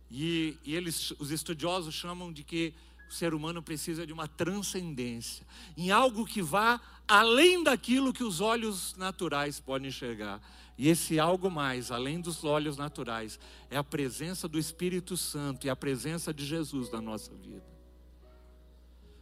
E, 0.10 0.58
e 0.64 0.76
eles, 0.76 1.12
os 1.20 1.32
estudiosos 1.32 1.94
chamam 1.94 2.32
de 2.32 2.44
que 2.44 2.74
o 3.10 3.14
ser 3.14 3.34
humano 3.34 3.62
precisa 3.62 4.08
de 4.08 4.14
uma 4.14 4.28
transcendência, 4.28 5.46
em 5.78 5.92
algo 5.92 6.26
que 6.26 6.42
vá 6.42 6.80
além 7.08 7.64
daquilo 7.64 8.14
que 8.14 8.24
os 8.24 8.40
olhos 8.40 8.96
naturais 8.96 9.60
podem 9.60 9.90
enxergar. 9.90 10.42
E 10.78 10.90
esse 10.90 11.20
algo 11.20 11.52
mais, 11.52 11.92
além 11.92 12.20
dos 12.20 12.44
olhos 12.44 12.78
naturais, 12.78 13.40
é 13.70 13.78
a 13.78 13.84
presença 13.84 14.48
do 14.48 14.58
Espírito 14.58 15.16
Santo 15.16 15.68
e 15.68 15.70
a 15.70 15.76
presença 15.76 16.34
de 16.34 16.46
Jesus 16.46 16.92
na 16.92 17.00
nossa 17.00 17.34
vida. 17.36 17.72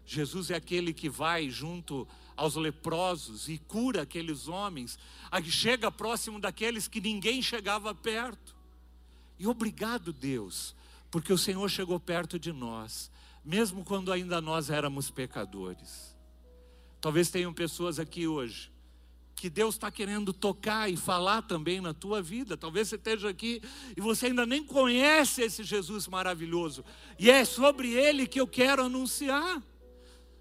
Jesus 0.05 0.49
é 0.49 0.55
aquele 0.55 0.93
que 0.93 1.09
vai 1.09 1.49
junto 1.49 2.07
aos 2.35 2.55
leprosos 2.55 3.47
e 3.47 3.57
cura 3.57 4.01
aqueles 4.01 4.47
homens, 4.47 4.97
chega 5.45 5.91
próximo 5.91 6.39
daqueles 6.39 6.87
que 6.87 6.99
ninguém 6.99 7.41
chegava 7.41 7.93
perto. 7.93 8.55
E 9.37 9.45
obrigado, 9.47 10.11
Deus, 10.11 10.75
porque 11.09 11.31
o 11.31 11.37
Senhor 11.37 11.69
chegou 11.69 11.99
perto 11.99 12.39
de 12.39 12.51
nós, 12.51 13.11
mesmo 13.43 13.83
quando 13.83 14.11
ainda 14.11 14.41
nós 14.41 14.69
éramos 14.69 15.09
pecadores. 15.11 16.15
Talvez 16.99 17.29
tenham 17.29 17.53
pessoas 17.53 17.99
aqui 17.99 18.27
hoje 18.27 18.71
que 19.35 19.49
Deus 19.49 19.75
está 19.75 19.89
querendo 19.89 20.31
tocar 20.31 20.89
e 20.91 20.95
falar 20.95 21.41
também 21.41 21.81
na 21.81 21.93
tua 21.93 22.21
vida. 22.21 22.55
Talvez 22.55 22.89
você 22.89 22.95
esteja 22.95 23.29
aqui 23.29 23.61
e 23.95 24.01
você 24.01 24.27
ainda 24.27 24.45
nem 24.45 24.63
conhece 24.63 25.41
esse 25.41 25.63
Jesus 25.63 26.07
maravilhoso. 26.07 26.85
E 27.17 27.29
é 27.29 27.43
sobre 27.43 27.91
ele 27.93 28.27
que 28.27 28.39
eu 28.39 28.47
quero 28.47 28.83
anunciar. 28.83 29.61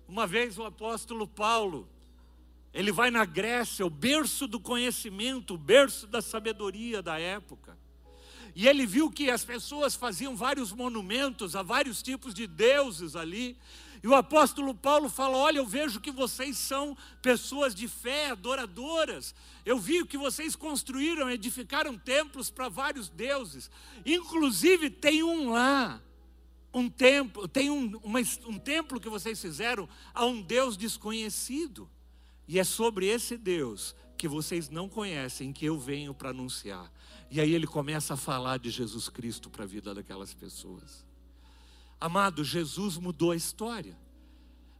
Uma 0.07 0.27
vez 0.27 0.59
o 0.59 0.65
apóstolo 0.65 1.27
Paulo, 1.27 1.89
ele 2.73 2.93
vai 2.93 3.11
na 3.11 3.25
Grécia, 3.25 3.87
o 3.87 3.91
berço 3.91 4.47
do 4.47 4.61
conhecimento, 4.61 5.55
o 5.55 5.59
berço 5.59 6.07
da 6.07 6.21
sabedoria 6.21 7.03
da 7.03 7.19
época. 7.19 7.79
E 8.55 8.67
ele 8.67 8.87
viu 8.87 9.11
que 9.11 9.31
as 9.31 9.45
pessoas 9.45 9.95
faziam 9.95 10.37
vários 10.37 10.73
monumentos 10.73 11.55
a 11.55 11.63
vários 11.63 12.03
tipos 12.03 12.35
de 12.35 12.47
deuses 12.47 13.17
ali. 13.17 13.57
E 14.03 14.09
o 14.09 14.15
apóstolo 14.15 14.75
Paulo 14.75 15.09
fala: 15.09 15.37
Olha, 15.37 15.59
eu 15.59 15.67
vejo 15.67 16.01
que 16.01 16.11
vocês 16.11 16.57
são 16.57 16.97
pessoas 17.21 17.75
de 17.75 17.87
fé, 17.87 18.31
adoradoras. 18.31 19.35
Eu 19.65 19.79
vi 19.79 20.05
que 20.07 20.17
vocês 20.17 20.57
construíram, 20.57 21.31
edificaram 21.31 21.99
templos 21.99 22.51
para 22.51 22.69
vários 22.69 23.09
deuses. 23.09 23.71
Inclusive, 24.05 24.89
tem 24.89 25.23
um 25.23 25.51
lá, 25.51 26.01
um 26.73 26.89
templo, 26.89 27.47
tem 27.47 27.69
um, 27.69 27.99
uma, 28.03 28.21
um 28.47 28.59
templo 28.59 28.99
que 28.99 29.09
vocês 29.09 29.41
fizeram 29.41 29.89
a 30.15 30.25
um 30.25 30.41
Deus 30.41 30.77
desconhecido. 30.77 31.89
E 32.49 32.59
é 32.59 32.65
sobre 32.65 33.07
esse 33.07 33.37
Deus 33.37 33.95
que 34.17 34.27
vocês 34.27 34.69
não 34.69 34.89
conhecem 34.89 35.53
que 35.53 35.65
eu 35.65 35.79
venho 35.79 36.13
para 36.15 36.31
anunciar. 36.31 36.91
E 37.31 37.41
aí 37.41 37.55
ele 37.55 37.67
começa 37.67 38.15
a 38.15 38.17
falar 38.17 38.59
de 38.59 38.71
Jesus 38.71 39.09
Cristo 39.09 39.49
para 39.49 39.65
a 39.65 39.67
vida 39.67 39.95
daquelas 39.95 40.35
pessoas. 40.35 41.10
Amado, 42.01 42.43
Jesus 42.43 42.97
mudou 42.97 43.33
a 43.33 43.37
história. 43.37 43.97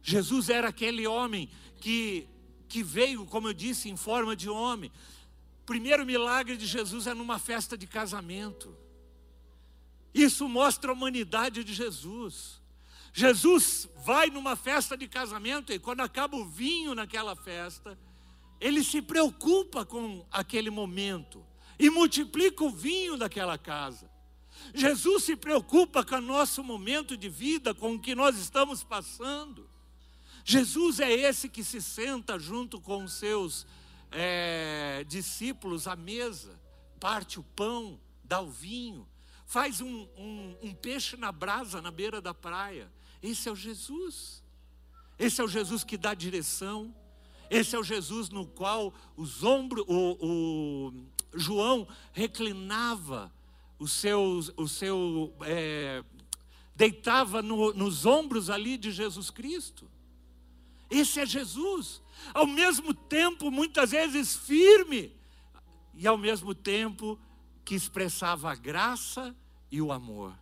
Jesus 0.01 0.49
era 0.49 0.69
aquele 0.69 1.05
homem 1.05 1.49
que, 1.79 2.27
que 2.67 2.81
veio, 2.81 3.25
como 3.25 3.49
eu 3.49 3.53
disse, 3.53 3.89
em 3.89 3.95
forma 3.95 4.35
de 4.35 4.49
homem. 4.49 4.91
O 5.61 5.65
primeiro 5.65 6.05
milagre 6.05 6.57
de 6.57 6.65
Jesus 6.65 7.05
é 7.05 7.13
numa 7.13 7.37
festa 7.37 7.77
de 7.77 7.85
casamento. 7.85 8.75
Isso 10.13 10.49
mostra 10.49 10.91
a 10.91 10.93
humanidade 10.93 11.63
de 11.63 11.73
Jesus. 11.73 12.59
Jesus 13.13 13.87
vai 14.03 14.29
numa 14.29 14.55
festa 14.55 14.97
de 14.97 15.07
casamento 15.07 15.71
e 15.71 15.79
quando 15.79 16.01
acaba 16.01 16.35
o 16.35 16.45
vinho 16.45 16.95
naquela 16.95 17.35
festa, 17.35 17.97
ele 18.59 18.83
se 18.83 19.01
preocupa 19.01 19.85
com 19.85 20.25
aquele 20.31 20.69
momento 20.69 21.45
e 21.77 21.89
multiplica 21.89 22.63
o 22.63 22.69
vinho 22.69 23.17
daquela 23.17 23.57
casa. 23.57 24.10
Jesus 24.73 25.23
se 25.23 25.35
preocupa 25.35 26.03
com 26.03 26.15
o 26.15 26.21
nosso 26.21 26.63
momento 26.63 27.17
de 27.17 27.29
vida, 27.29 27.73
com 27.73 27.95
o 27.95 27.99
que 27.99 28.15
nós 28.15 28.37
estamos 28.37 28.83
passando. 28.83 29.69
Jesus 30.43 30.99
é 30.99 31.11
esse 31.11 31.49
que 31.49 31.63
se 31.63 31.81
senta 31.81 32.39
junto 32.39 32.79
com 32.79 33.03
os 33.03 33.13
seus 33.13 33.65
é, 34.11 35.05
discípulos 35.07 35.87
à 35.87 35.95
mesa, 35.95 36.59
parte 36.99 37.39
o 37.39 37.43
pão, 37.43 37.99
dá 38.23 38.41
o 38.41 38.49
vinho, 38.49 39.07
faz 39.45 39.81
um, 39.81 40.07
um, 40.17 40.57
um 40.61 40.73
peixe 40.73 41.17
na 41.17 41.31
brasa 41.31 41.81
na 41.81 41.91
beira 41.91 42.21
da 42.21 42.33
praia. 42.33 42.91
Esse 43.21 43.49
é 43.49 43.51
o 43.51 43.55
Jesus. 43.55 44.43
Esse 45.19 45.41
é 45.41 45.43
o 45.43 45.47
Jesus 45.47 45.83
que 45.83 45.97
dá 45.97 46.13
direção. 46.13 46.95
Esse 47.49 47.75
é 47.75 47.79
o 47.79 47.83
Jesus 47.83 48.29
no 48.29 48.47
qual 48.47 48.93
os 49.15 49.43
ombros, 49.43 49.83
o, 49.87 50.17
o, 50.25 50.93
João 51.33 51.87
reclinava 52.13 53.31
o 53.81 53.87
seu, 53.87 54.39
o 54.57 54.67
seu 54.67 55.33
é, 55.41 56.03
deitava 56.75 57.41
no, 57.41 57.73
nos 57.73 58.05
ombros 58.05 58.47
ali 58.47 58.77
de 58.77 58.91
Jesus 58.91 59.31
Cristo. 59.31 59.89
Esse 60.87 61.19
é 61.19 61.25
Jesus, 61.25 61.99
ao 62.31 62.45
mesmo 62.45 62.93
tempo, 62.93 63.49
muitas 63.49 63.89
vezes 63.89 64.35
firme, 64.35 65.11
e 65.95 66.05
ao 66.05 66.15
mesmo 66.15 66.53
tempo 66.53 67.19
que 67.65 67.73
expressava 67.73 68.51
a 68.51 68.55
graça 68.55 69.35
e 69.71 69.81
o 69.81 69.91
amor, 69.91 70.37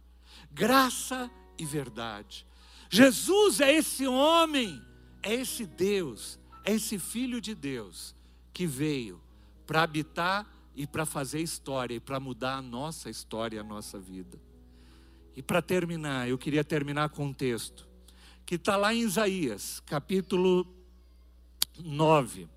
graça 0.52 1.32
e 1.58 1.64
verdade. 1.64 2.46
Jesus 2.90 3.62
é 3.62 3.74
esse 3.74 4.06
homem, 4.06 4.84
é 5.24 5.34
esse 5.34 5.66
Deus, 5.66 6.38
é 6.66 6.74
esse 6.74 7.00
Filho 7.00 7.40
de 7.40 7.56
Deus 7.56 8.14
que 8.54 8.68
veio 8.68 9.22
para 9.66 9.84
habitar 9.84 10.46
e 10.80 10.88
para 10.88 11.06
fazer 11.06 11.42
história 11.42 11.96
e 11.96 12.00
para 12.00 12.22
mudar 12.22 12.56
a 12.56 12.62
nossa 12.62 13.10
história, 13.10 13.60
a 13.60 13.64
nossa 13.66 14.00
vida. 14.00 14.40
E 15.36 15.44
para 15.44 15.62
terminar, 15.62 16.30
eu 16.30 16.38
queria 16.38 16.64
terminar 16.64 17.10
com 17.10 17.26
um 17.26 17.34
texto 17.34 17.86
que 18.46 18.56
está 18.56 18.78
lá 18.78 18.94
em 18.94 19.02
Isaías, 19.02 19.82
capítulo 19.82 20.66
9. 21.78 22.48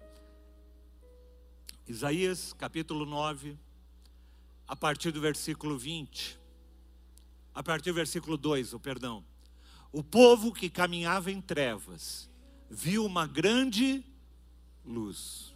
Isaías, 1.89 2.53
capítulo 2.53 3.05
9, 3.05 3.59
a 4.69 4.77
partir 4.77 5.11
do 5.11 5.21
versículo 5.21 5.77
20. 5.77 6.39
A 7.53 7.61
partir 7.61 7.91
do 7.91 7.97
versículo 7.97 8.37
2, 8.37 8.73
o 8.73 8.79
perdão. 8.79 9.25
O 9.91 10.01
povo 10.01 10.53
que 10.53 10.71
caminhava 10.71 11.33
em 11.33 11.41
trevas 11.41 12.31
viu 12.71 13.05
uma 13.05 13.27
grande 13.27 14.05
luz. 14.85 15.52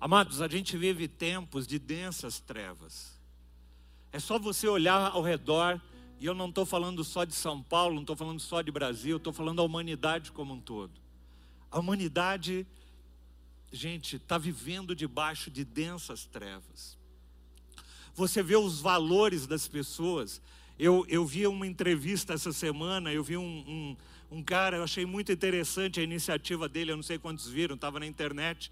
Amados, 0.00 0.40
a 0.40 0.46
gente 0.46 0.76
vive 0.76 1.08
tempos 1.08 1.66
de 1.66 1.76
densas 1.76 2.38
trevas. 2.38 3.18
É 4.12 4.20
só 4.20 4.38
você 4.38 4.68
olhar 4.68 5.10
ao 5.10 5.22
redor, 5.22 5.80
e 6.20 6.26
eu 6.26 6.34
não 6.34 6.48
estou 6.48 6.64
falando 6.64 7.02
só 7.02 7.24
de 7.24 7.34
São 7.34 7.60
Paulo, 7.60 7.96
não 7.96 8.02
estou 8.02 8.14
falando 8.14 8.38
só 8.38 8.62
de 8.62 8.70
Brasil, 8.70 9.16
estou 9.16 9.32
falando 9.32 9.56
da 9.56 9.64
humanidade 9.64 10.30
como 10.30 10.54
um 10.54 10.60
todo. 10.60 10.92
A 11.68 11.80
humanidade, 11.80 12.64
gente, 13.72 14.16
está 14.16 14.38
vivendo 14.38 14.94
debaixo 14.94 15.50
de 15.50 15.64
densas 15.64 16.24
trevas. 16.24 16.96
Você 18.14 18.40
vê 18.40 18.56
os 18.56 18.80
valores 18.80 19.48
das 19.48 19.66
pessoas. 19.66 20.40
Eu, 20.78 21.04
eu 21.08 21.26
vi 21.26 21.44
uma 21.44 21.66
entrevista 21.66 22.34
essa 22.34 22.52
semana, 22.52 23.12
eu 23.12 23.24
vi 23.24 23.36
um, 23.36 23.42
um, 24.30 24.36
um 24.38 24.42
cara, 24.44 24.76
eu 24.76 24.84
achei 24.84 25.04
muito 25.04 25.32
interessante 25.32 25.98
a 25.98 26.04
iniciativa 26.04 26.68
dele, 26.68 26.92
eu 26.92 26.96
não 26.96 27.02
sei 27.02 27.18
quantos 27.18 27.48
viram, 27.48 27.74
estava 27.74 27.98
na 27.98 28.06
internet 28.06 28.70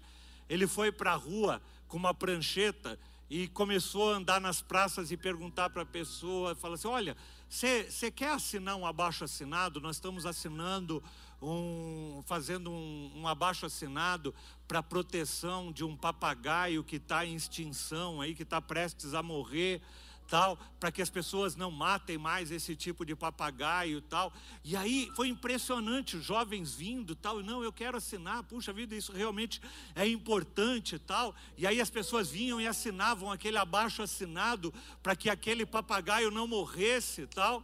ele 0.49 0.67
foi 0.67 0.91
para 0.91 1.13
a 1.13 1.15
rua 1.15 1.61
com 1.87 1.97
uma 1.97 2.13
prancheta 2.13 2.99
e 3.29 3.47
começou 3.49 4.13
a 4.13 4.17
andar 4.17 4.39
nas 4.39 4.61
praças 4.61 5.11
e 5.11 5.17
perguntar 5.17 5.69
para 5.69 5.81
a 5.81 5.85
pessoa, 5.85 6.55
fala 6.55 6.75
assim, 6.75 6.87
olha, 6.87 7.17
você 7.49 8.09
quer 8.09 8.31
assinar 8.31 8.75
um 8.75 8.85
abaixo 8.85 9.23
assinado? 9.23 9.81
Nós 9.81 9.97
estamos 9.97 10.25
assinando 10.25 11.03
um, 11.41 12.21
fazendo 12.25 12.71
um, 12.71 13.11
um 13.15 13.27
abaixo 13.27 13.65
assinado 13.65 14.33
para 14.67 14.81
proteção 14.81 15.71
de 15.71 15.83
um 15.83 15.95
papagaio 15.95 16.83
que 16.83 16.95
está 16.95 17.25
em 17.25 17.35
extinção 17.35 18.21
aí, 18.21 18.33
que 18.33 18.43
está 18.43 18.61
prestes 18.61 19.13
a 19.13 19.21
morrer 19.21 19.81
tal, 20.27 20.57
para 20.79 20.91
que 20.91 21.01
as 21.01 21.09
pessoas 21.09 21.55
não 21.55 21.71
matem 21.71 22.17
mais 22.17 22.51
esse 22.51 22.75
tipo 22.75 23.05
de 23.05 23.15
papagaio 23.15 24.01
tal. 24.01 24.31
E 24.63 24.75
aí 24.75 25.11
foi 25.15 25.29
impressionante, 25.29 26.17
os 26.17 26.25
jovens 26.25 26.75
vindo 26.75 27.15
tal, 27.15 27.41
não, 27.41 27.63
eu 27.63 27.71
quero 27.71 27.97
assinar, 27.97 28.43
puxa 28.43 28.73
vida, 28.73 28.95
isso 28.95 29.11
realmente 29.11 29.61
é 29.95 30.07
importante 30.07 30.99
tal. 30.99 31.33
E 31.57 31.65
aí 31.65 31.79
as 31.79 31.89
pessoas 31.89 32.29
vinham 32.29 32.59
e 32.59 32.67
assinavam 32.67 33.31
aquele 33.31 33.57
abaixo 33.57 34.01
assinado 34.01 34.73
para 35.01 35.15
que 35.15 35.29
aquele 35.29 35.65
papagaio 35.65 36.29
não 36.29 36.47
morresse 36.47 37.25
tal. 37.27 37.63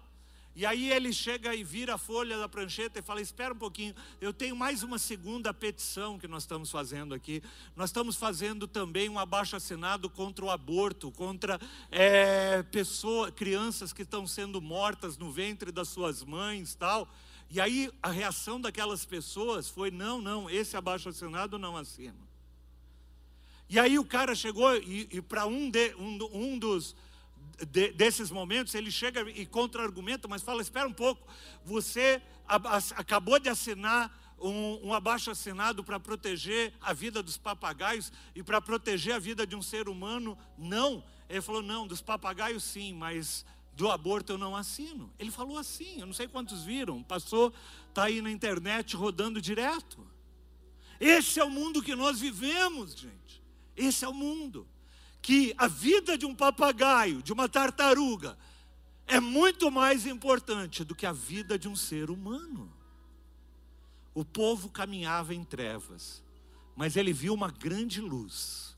E 0.56 0.68
aí 0.68 0.92
ele 0.92 1.12
chega 1.12 1.56
e 1.56 1.64
vira 1.64 1.96
a 1.96 1.98
folha 1.98 2.38
da 2.38 2.48
prancheta 2.48 3.00
e 3.00 3.02
fala: 3.02 3.20
Espera 3.20 3.54
um 3.54 3.58
pouquinho, 3.58 3.96
eu 4.22 4.32
tenho 4.32 4.56
mais 4.56 4.84
uma 4.84 5.00
segunda 5.00 5.52
petição 5.52 6.20
que 6.20 6.28
nós 6.28 6.44
estamos 6.44 6.70
fazendo 6.70 7.16
aqui. 7.16 7.42
Nós 7.76 7.90
estamos 7.90 8.16
fazendo 8.16 8.68
também 8.68 9.10
um 9.10 9.18
abaixo 9.18 9.56
assinado 9.56 10.10
contra 10.10 10.46
o 10.46 10.52
aborto, 10.52 11.12
contra 11.12 11.60
é, 11.90 12.62
pessoas, 12.64 13.32
crianças 13.32 13.92
que 13.92 14.04
estão 14.04 14.28
sendo 14.28 14.62
mortas 14.62 15.18
no 15.18 15.32
ventre 15.32 15.72
das 15.72 15.90
suas 15.90 16.24
mães 16.24 16.76
tal. 16.76 17.12
E 17.50 17.60
aí 17.60 17.92
a 18.02 18.12
reação 18.12 18.62
daquelas 18.62 19.04
pessoas 19.06 19.68
foi: 19.68 19.90
Não, 19.90 20.22
não, 20.22 20.48
esse 20.48 20.78
abaixo 20.78 21.10
assinado 21.10 21.58
não 21.58 21.76
assino. 21.76 22.28
E 23.68 23.80
aí 23.80 23.98
o 23.98 24.06
cara 24.06 24.36
chegou 24.36 24.76
e, 24.76 25.08
e 25.10 25.20
para 25.20 25.48
um, 25.48 25.72
um, 25.98 26.30
um 26.32 26.60
dos 26.60 26.96
de, 27.68 27.92
desses 27.92 28.32
momentos, 28.32 28.74
ele 28.74 28.92
chega 28.92 29.30
e 29.30 29.46
contra-argumenta, 29.46 30.28
mas 30.28 30.42
fala: 30.42 30.62
espera 30.62 30.88
um 30.88 30.94
pouco, 30.94 31.28
você 31.64 32.22
acabou 32.96 33.40
de 33.40 33.50
assinar 33.50 34.36
um, 34.40 34.88
um 34.88 34.94
abaixo 34.94 35.32
assinado 35.32 35.84
para 35.84 36.00
proteger 36.00 36.74
a 36.82 36.94
vida 36.94 37.24
dos 37.24 37.38
papagaios 37.38 38.12
e 38.36 38.44
para 38.44 38.62
proteger 38.62 39.16
a 39.16 39.20
vida 39.20 39.46
de 39.46 39.56
um 39.56 39.62
ser 39.62 39.88
humano? 39.88 40.38
Não. 40.58 41.04
Ele 41.30 41.42
falou: 41.42 41.62
não, 41.62 41.88
dos 41.88 42.02
papagaios 42.02 42.64
sim, 42.64 42.94
mas 42.94 43.46
do 43.76 43.90
aborto 43.90 44.34
eu 44.34 44.38
não 44.38 44.56
assino. 44.56 45.12
Ele 45.18 45.32
falou 45.32 45.58
assim, 45.58 46.00
eu 46.00 46.06
não 46.06 46.14
sei 46.14 46.28
quantos 46.28 46.64
viram, 46.64 47.02
passou, 47.02 47.54
está 47.90 48.04
aí 48.04 48.22
na 48.22 48.32
internet 48.32 48.96
rodando 48.96 49.42
direto. 49.42 50.06
Esse 51.00 51.40
é 51.40 51.44
o 51.44 51.50
mundo 51.50 51.82
que 51.82 51.96
nós 51.96 52.20
vivemos, 52.20 52.96
gente. 52.96 53.42
Esse 53.76 54.06
é 54.06 54.08
o 54.08 54.14
mundo 54.14 54.68
que 55.24 55.56
a 55.58 55.68
vida 55.68 56.18
de 56.18 56.26
um 56.26 56.36
papagaio, 56.36 57.24
de 57.24 57.32
uma 57.32 57.48
tartaruga, 57.48 58.38
é 59.08 59.22
muito 59.22 59.72
mais 59.72 60.06
importante 60.06 60.84
do 60.84 60.94
que 60.94 61.06
a 61.06 61.14
vida 61.14 61.58
de 61.58 61.70
um 61.70 61.78
ser 61.78 62.12
humano. 62.12 62.72
O 64.14 64.26
povo 64.26 64.70
caminhava 64.70 65.34
em 65.34 65.44
trevas, 65.44 66.22
mas 66.76 66.98
ele 66.98 67.14
viu 67.14 67.34
uma 67.34 67.50
grande 67.50 68.02
luz 68.02 68.76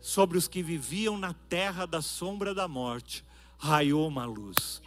sobre 0.00 0.38
os 0.38 0.46
que 0.46 0.62
viviam 0.62 1.18
na 1.18 1.34
terra 1.34 1.84
da 1.84 2.00
sombra 2.00 2.54
da 2.54 2.68
morte, 2.68 3.24
raiou 3.58 4.06
uma 4.06 4.24
luz. 4.24 4.80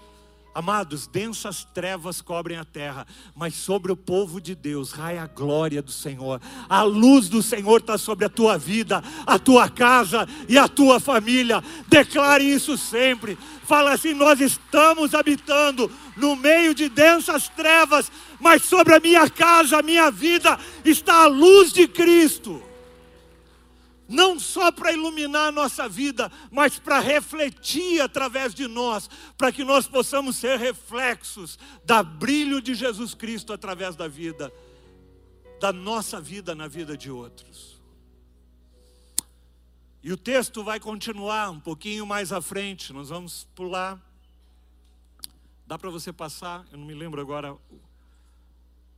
Amados, 0.55 1.05
densas 1.05 1.65
trevas 1.65 2.21
cobrem 2.21 2.55
a 2.57 2.63
terra, 2.63 3.05
mas 3.35 3.55
sobre 3.55 3.91
o 3.91 3.95
povo 3.97 4.39
de 4.39 4.55
Deus 4.55 4.93
raia 4.93 5.23
a 5.23 5.27
glória 5.27 5.81
do 5.81 5.91
Senhor. 5.91 6.39
A 6.69 6.81
luz 6.81 7.27
do 7.27 7.43
Senhor 7.43 7.81
está 7.81 7.97
sobre 7.97 8.23
a 8.23 8.29
tua 8.29 8.57
vida, 8.57 9.03
a 9.27 9.37
tua 9.37 9.67
casa 9.67 10.25
e 10.47 10.57
a 10.57 10.69
tua 10.69 10.97
família. 10.97 11.61
Declare 11.89 12.45
isso 12.45 12.77
sempre. 12.77 13.37
Fala 13.65 13.91
assim: 13.91 14.13
nós 14.13 14.39
estamos 14.39 15.13
habitando 15.13 15.91
no 16.15 16.37
meio 16.37 16.73
de 16.73 16.87
densas 16.87 17.49
trevas, 17.49 18.09
mas 18.39 18.63
sobre 18.63 18.95
a 18.95 18.99
minha 19.01 19.29
casa, 19.29 19.79
a 19.79 19.83
minha 19.83 20.09
vida, 20.09 20.57
está 20.85 21.23
a 21.23 21.27
luz 21.27 21.73
de 21.73 21.85
Cristo 21.85 22.63
não 24.07 24.39
só 24.39 24.71
para 24.71 24.91
iluminar 24.91 25.47
a 25.47 25.51
nossa 25.51 25.89
vida, 25.89 26.31
mas 26.51 26.77
para 26.77 26.99
refletir 26.99 28.01
através 28.01 28.53
de 28.53 28.67
nós, 28.67 29.09
para 29.37 29.51
que 29.51 29.63
nós 29.63 29.87
possamos 29.87 30.35
ser 30.35 30.59
reflexos 30.59 31.57
da 31.83 32.03
brilho 32.03 32.61
de 32.61 32.75
Jesus 32.75 33.13
Cristo 33.13 33.51
através 33.51 33.95
da 33.95 34.07
vida, 34.07 34.53
da 35.59 35.73
nossa 35.73 36.21
vida 36.21 36.53
na 36.53 36.67
vida 36.67 36.97
de 36.97 37.09
outros. 37.09 37.75
E 40.03 40.11
o 40.11 40.17
texto 40.17 40.63
vai 40.63 40.79
continuar 40.79 41.49
um 41.49 41.59
pouquinho 41.59 42.05
mais 42.05 42.31
à 42.31 42.39
frente, 42.39 42.93
nós 42.93 43.09
vamos 43.09 43.47
pular. 43.55 43.99
Dá 45.65 45.79
para 45.79 45.89
você 45.89 46.13
passar? 46.13 46.63
Eu 46.71 46.77
não 46.77 46.85
me 46.85 46.93
lembro 46.93 47.19
agora 47.19 47.57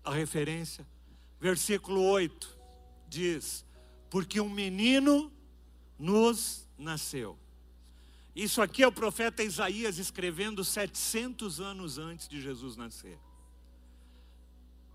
a 0.03 0.11
referência. 0.11 0.85
Versículo 1.39 2.03
8 2.03 2.57
diz: 3.07 3.65
porque 4.09 4.39
um 4.39 4.49
menino 4.49 5.31
nos 5.97 6.67
nasceu. 6.77 7.37
Isso 8.35 8.61
aqui 8.61 8.83
é 8.83 8.87
o 8.87 8.91
profeta 8.91 9.43
Isaías 9.43 9.97
escrevendo 9.97 10.63
700 10.63 11.59
anos 11.59 11.97
antes 11.97 12.27
de 12.27 12.39
Jesus 12.39 12.75
nascer. 12.75 13.17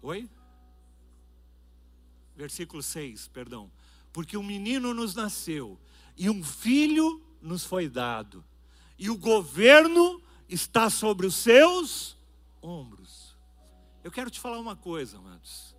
Oi? 0.01 0.29
Versículo 2.37 2.83
6, 2.83 3.29
perdão. 3.29 3.70
Porque 4.12 4.37
um 4.37 4.42
menino 4.42 4.94
nos 4.94 5.14
nasceu 5.14 5.79
e 6.16 6.31
um 6.31 6.42
filho 6.42 7.22
nos 7.40 7.64
foi 7.64 7.88
dado, 7.88 8.44
e 8.98 9.11
o 9.11 9.16
governo 9.16 10.22
está 10.48 10.88
sobre 10.88 11.27
os 11.27 11.35
seus 11.35 12.16
ombros. 12.61 13.37
Eu 14.05 14.11
quero 14.12 14.31
te 14.31 14.38
falar 14.38 14.59
uma 14.59 14.77
coisa, 14.77 15.18
amados. 15.18 15.71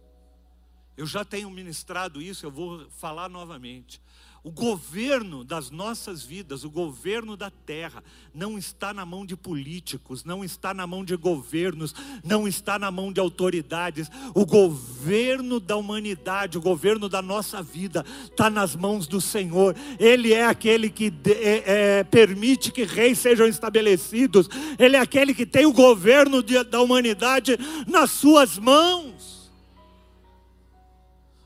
Eu 0.96 1.06
já 1.06 1.26
tenho 1.26 1.50
ministrado 1.50 2.22
isso, 2.22 2.46
eu 2.46 2.52
vou 2.52 2.88
falar 2.92 3.30
novamente. 3.30 4.00
O 4.46 4.52
governo 4.52 5.42
das 5.42 5.72
nossas 5.72 6.22
vidas, 6.22 6.66
o 6.66 6.70
governo 6.70 7.38
da 7.38 7.50
terra, 7.50 8.04
não 8.34 8.58
está 8.58 8.94
na 8.94 9.06
mão 9.06 9.26
de 9.26 9.38
políticos, 9.38 10.26
não 10.26 10.44
está 10.44 10.74
na 10.74 10.86
mão 10.86 11.06
de 11.06 11.16
governos, 11.16 11.96
não 12.22 12.46
está 12.46 12.78
na 12.78 12.92
mão 12.92 13.14
de 13.14 13.22
autoridades. 13.22 14.12
O 14.36 14.46
governo 14.46 15.62
da 15.62 15.78
humanidade, 15.78 16.58
o 16.58 16.62
governo 16.62 17.08
da 17.08 17.22
nossa 17.22 17.64
vida, 17.64 18.06
está 18.26 18.50
nas 18.50 18.76
mãos 18.76 19.08
do 19.08 19.22
Senhor. 19.22 19.78
Ele 19.98 20.34
é 20.34 20.46
aquele 20.46 20.90
que 20.90 21.14
é, 21.26 22.00
é, 22.00 22.04
permite 22.04 22.70
que 22.70 22.84
reis 22.84 23.20
sejam 23.20 23.48
estabelecidos, 23.48 24.50
Ele 24.78 24.98
é 24.98 25.00
aquele 25.00 25.34
que 25.34 25.46
tem 25.46 25.66
o 25.66 25.72
governo 25.72 26.44
de, 26.44 26.62
da 26.66 26.82
humanidade 26.82 27.58
nas 27.88 28.12
suas 28.12 28.58
mãos. 28.58 29.33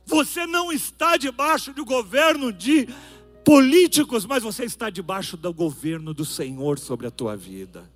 Você 0.08 0.48
não 0.48 0.72
está 0.72 1.18
debaixo 1.18 1.74
do 1.74 1.84
governo 1.84 2.52
de 2.52 2.88
políticos, 3.44 4.26
mas 4.26 4.42
você 4.42 4.64
está 4.64 4.90
debaixo 4.90 5.36
do 5.36 5.54
governo 5.54 6.14
do 6.14 6.24
Senhor 6.24 6.80
sobre 6.80 7.08
a 7.08 7.12
tua 7.12 7.36
vida. 7.36 7.92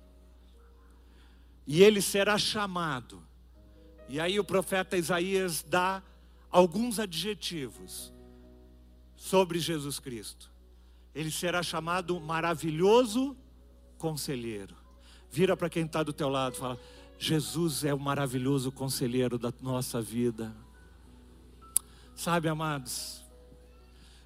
E 1.66 1.82
ele 1.82 2.02
será 2.02 2.36
chamado. 2.36 3.22
E 4.10 4.20
aí 4.20 4.38
o 4.38 4.44
profeta 4.44 4.96
Isaías 4.96 5.64
dá 5.66 6.02
alguns 6.50 6.98
adjetivos 6.98 8.12
sobre 9.16 9.58
Jesus 9.58 9.98
Cristo. 9.98 10.50
Ele 11.14 11.30
será 11.30 11.62
chamado 11.62 12.20
maravilhoso 12.20 13.34
conselheiro. 13.96 14.76
Vira 15.30 15.56
para 15.56 15.70
quem 15.70 15.86
está 15.86 16.02
do 16.02 16.12
teu 16.12 16.28
lado 16.28 16.56
fala: 16.56 16.78
Jesus 17.18 17.84
é 17.84 17.94
o 17.94 17.98
maravilhoso 17.98 18.70
conselheiro 18.70 19.38
da 19.38 19.50
nossa 19.62 20.02
vida. 20.02 20.54
Sabe, 22.14 22.48
amados, 22.48 23.24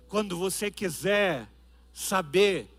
quando 0.08 0.36
você 0.36 0.70
quiser 0.70 1.50
saber 1.92 2.70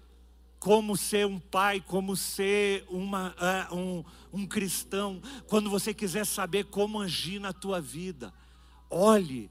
como 0.60 0.98
ser 0.98 1.26
um 1.26 1.40
pai, 1.40 1.82
como 1.82 2.16
ser 2.16 2.86
uma, 2.90 3.36
uh, 3.72 3.76
um, 3.76 4.04
um 4.34 4.46
cristão, 4.46 5.22
quando 5.48 5.70
você 5.70 5.94
quiser 5.94 6.26
saber 6.26 6.66
como 6.66 7.02
agir 7.02 7.40
na 7.40 7.54
tua 7.54 7.80
vida, 7.80 8.34
olhe 8.90 9.50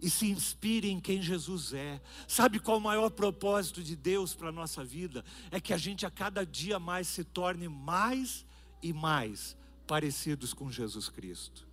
e 0.00 0.10
se 0.10 0.30
inspire 0.30 0.90
em 0.90 1.00
quem 1.00 1.22
Jesus 1.22 1.72
é. 1.72 2.00
Sabe 2.28 2.58
qual 2.58 2.78
o 2.78 2.80
maior 2.80 3.10
propósito 3.10 3.82
de 3.82 3.96
Deus 3.96 4.34
para 4.34 4.50
a 4.50 4.52
nossa 4.52 4.84
vida? 4.84 5.24
É 5.50 5.60
que 5.60 5.72
a 5.72 5.78
gente 5.78 6.04
a 6.04 6.10
cada 6.10 6.44
dia 6.44 6.78
mais 6.78 7.08
se 7.08 7.24
torne 7.24 7.68
mais 7.68 8.44
e 8.82 8.92
mais 8.92 9.56
parecidos 9.86 10.52
com 10.52 10.70
Jesus 10.70 11.08
Cristo. 11.08 11.66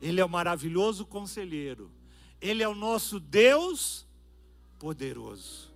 Ele 0.00 0.20
é 0.20 0.24
o 0.24 0.28
maravilhoso 0.28 1.04
conselheiro 1.04 1.90
ele 2.42 2.62
é 2.62 2.68
o 2.68 2.74
nosso 2.74 3.20
Deus 3.20 4.04
poderoso. 4.78 5.72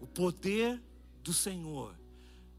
O 0.00 0.06
poder 0.06 0.82
do 1.22 1.32
Senhor 1.32 1.94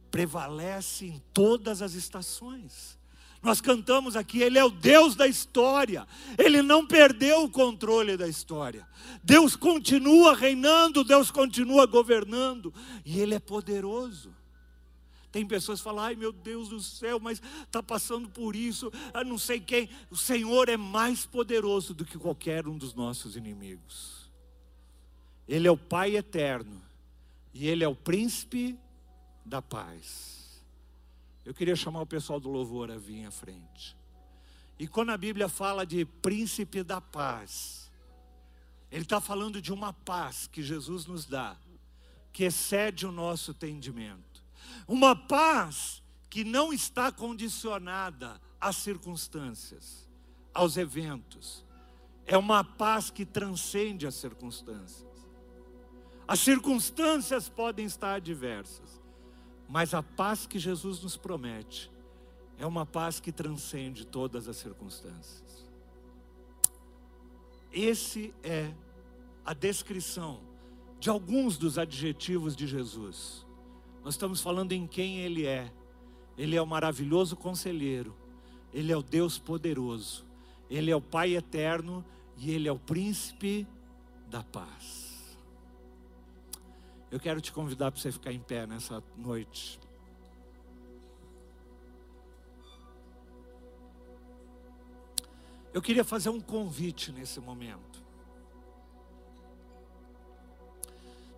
prevalece 0.10 1.06
em 1.06 1.22
todas 1.34 1.82
as 1.82 1.94
estações. 1.94 2.98
Nós 3.42 3.60
cantamos 3.60 4.16
aqui, 4.16 4.42
Ele 4.42 4.58
é 4.58 4.64
o 4.64 4.70
Deus 4.70 5.16
da 5.16 5.28
história, 5.28 6.08
Ele 6.38 6.62
não 6.62 6.86
perdeu 6.86 7.44
o 7.44 7.50
controle 7.50 8.16
da 8.16 8.28
história. 8.28 8.88
Deus 9.24 9.56
continua 9.56 10.36
reinando, 10.36 11.04
Deus 11.04 11.32
continua 11.32 11.86
governando, 11.88 12.74
e 13.04 13.20
Ele 13.20 13.34
é 13.34 13.40
poderoso. 13.40 14.34
Tem 15.32 15.46
pessoas 15.46 15.80
que 15.80 15.84
falam, 15.84 16.04
ai 16.04 16.16
meu 16.16 16.32
Deus 16.32 16.70
do 16.70 16.80
céu, 16.82 17.20
mas 17.20 17.42
está 17.64 17.82
passando 17.82 18.30
por 18.30 18.56
isso, 18.56 18.92
a 19.14 19.24
não 19.24 19.38
sei 19.38 19.60
quem. 19.60 19.90
O 20.10 20.18
Senhor 20.18 20.68
é 20.68 20.76
mais 20.76 21.26
poderoso 21.26 21.94
do 21.94 22.04
que 22.04 22.18
qualquer 22.18 22.68
um 22.68 22.78
dos 22.78 22.94
nossos 22.94 23.36
inimigos. 23.36 24.30
Ele 25.48 25.68
é 25.68 25.72
o 25.72 25.78
Pai 25.78 26.16
eterno 26.16 26.82
e 27.54 27.68
Ele 27.68 27.84
é 27.84 27.88
o 27.88 27.96
príncipe 27.96 28.78
da 29.46 29.62
paz. 29.62 30.62
Eu 31.46 31.54
queria 31.54 31.76
chamar 31.76 32.02
o 32.02 32.06
pessoal 32.06 32.40
do 32.40 32.50
louvor 32.50 32.92
a 32.92 32.98
vir 32.98 33.26
à 33.26 33.32
frente. 33.32 33.98
E 34.78 34.88
quando 34.88 35.12
a 35.12 35.18
Bíblia 35.18 35.48
fala 35.50 35.86
de 35.86 36.06
príncipe 36.06 36.84
da 36.84 37.02
paz, 37.02 37.92
Ele 38.92 39.04
está 39.04 39.20
falando 39.20 39.62
de 39.62 39.72
uma 39.72 39.92
paz 39.92 40.48
que 40.48 40.62
Jesus 40.62 41.06
nos 41.06 41.26
dá, 41.26 41.58
que 42.32 42.44
excede 42.44 43.06
o 43.06 43.12
nosso 43.12 43.52
entendimento. 43.52 44.31
Uma 44.88 45.16
paz 45.16 46.02
que 46.30 46.44
não 46.44 46.72
está 46.72 47.12
condicionada 47.12 48.40
às 48.60 48.78
circunstâncias, 48.78 50.10
aos 50.54 50.78
eventos. 50.78 51.66
É 52.26 52.38
uma 52.38 52.64
paz 52.64 53.10
que 53.10 53.26
transcende 53.26 54.08
as 54.08 54.16
circunstâncias. 54.16 55.10
As 56.28 56.40
circunstâncias 56.40 57.50
podem 57.50 57.86
estar 57.86 58.14
adversas, 58.14 59.02
mas 59.68 59.94
a 59.94 60.02
paz 60.02 60.46
que 60.46 60.58
Jesus 60.58 61.02
nos 61.02 61.18
promete 61.18 61.92
é 62.58 62.66
uma 62.66 62.86
paz 62.86 63.20
que 63.20 63.32
transcende 63.32 64.06
todas 64.06 64.48
as 64.48 64.56
circunstâncias. 64.56 65.70
Esse 67.72 68.34
é 68.44 68.74
a 69.44 69.54
descrição 69.54 70.42
de 71.00 71.10
alguns 71.10 71.58
dos 71.58 71.78
adjetivos 71.78 72.56
de 72.56 72.68
Jesus. 72.68 73.46
Nós 74.04 74.16
estamos 74.16 74.42
falando 74.42 74.72
em 74.72 74.88
quem 74.88 75.20
Ele 75.20 75.46
é. 75.46 75.72
Ele 76.38 76.56
é 76.56 76.62
o 76.62 76.66
maravilhoso 76.66 77.36
conselheiro, 77.36 78.16
Ele 78.74 78.92
é 78.92 78.98
o 78.98 79.04
Deus 79.04 79.38
poderoso, 79.38 80.26
Ele 80.70 80.90
é 80.90 80.96
o 80.96 81.02
Pai 81.02 81.36
eterno 81.36 82.04
e 82.38 82.52
Ele 82.52 82.68
é 82.68 82.72
o 82.72 82.80
príncipe 82.80 83.68
da 84.28 84.44
paz. 84.44 85.38
Eu 87.12 87.20
quero 87.20 87.42
te 87.42 87.52
convidar 87.52 87.92
para 87.92 88.00
você 88.00 88.12
ficar 88.12 88.32
em 88.32 88.40
pé 88.40 88.66
nessa 88.66 89.04
noite. 89.18 89.78
Eu 95.74 95.82
queria 95.82 96.04
fazer 96.04 96.30
um 96.30 96.40
convite 96.40 97.12
nesse 97.12 97.40
momento. 97.40 97.91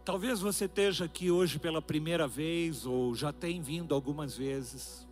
Talvez 0.06 0.42
você 0.42 0.66
esteja 0.66 1.06
aqui 1.06 1.32
hoje 1.32 1.58
pela 1.58 1.82
primeira 1.82 2.28
vez 2.28 2.86
ou 2.86 3.16
já 3.16 3.32
tenha 3.32 3.62
vindo 3.62 3.96
algumas 3.96 4.36
vezes. 4.36 5.08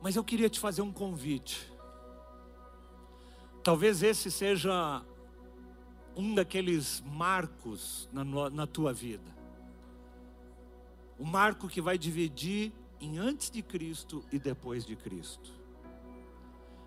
Mas 0.00 0.16
eu 0.16 0.24
queria 0.24 0.50
te 0.50 0.58
fazer 0.58 0.82
um 0.82 0.90
convite. 0.90 1.72
Talvez 3.62 4.02
esse 4.02 4.28
seja 4.28 5.04
um 6.16 6.34
daqueles 6.34 7.00
marcos 7.06 8.08
na, 8.12 8.24
na 8.50 8.66
tua 8.66 8.92
vida. 8.92 9.30
O 11.16 11.24
marco 11.24 11.68
que 11.68 11.80
vai 11.80 11.96
dividir 11.96 12.72
em 13.00 13.18
antes 13.18 13.52
de 13.52 13.62
Cristo 13.62 14.24
e 14.32 14.38
depois 14.38 14.84
de 14.84 14.96
Cristo. 14.96 15.52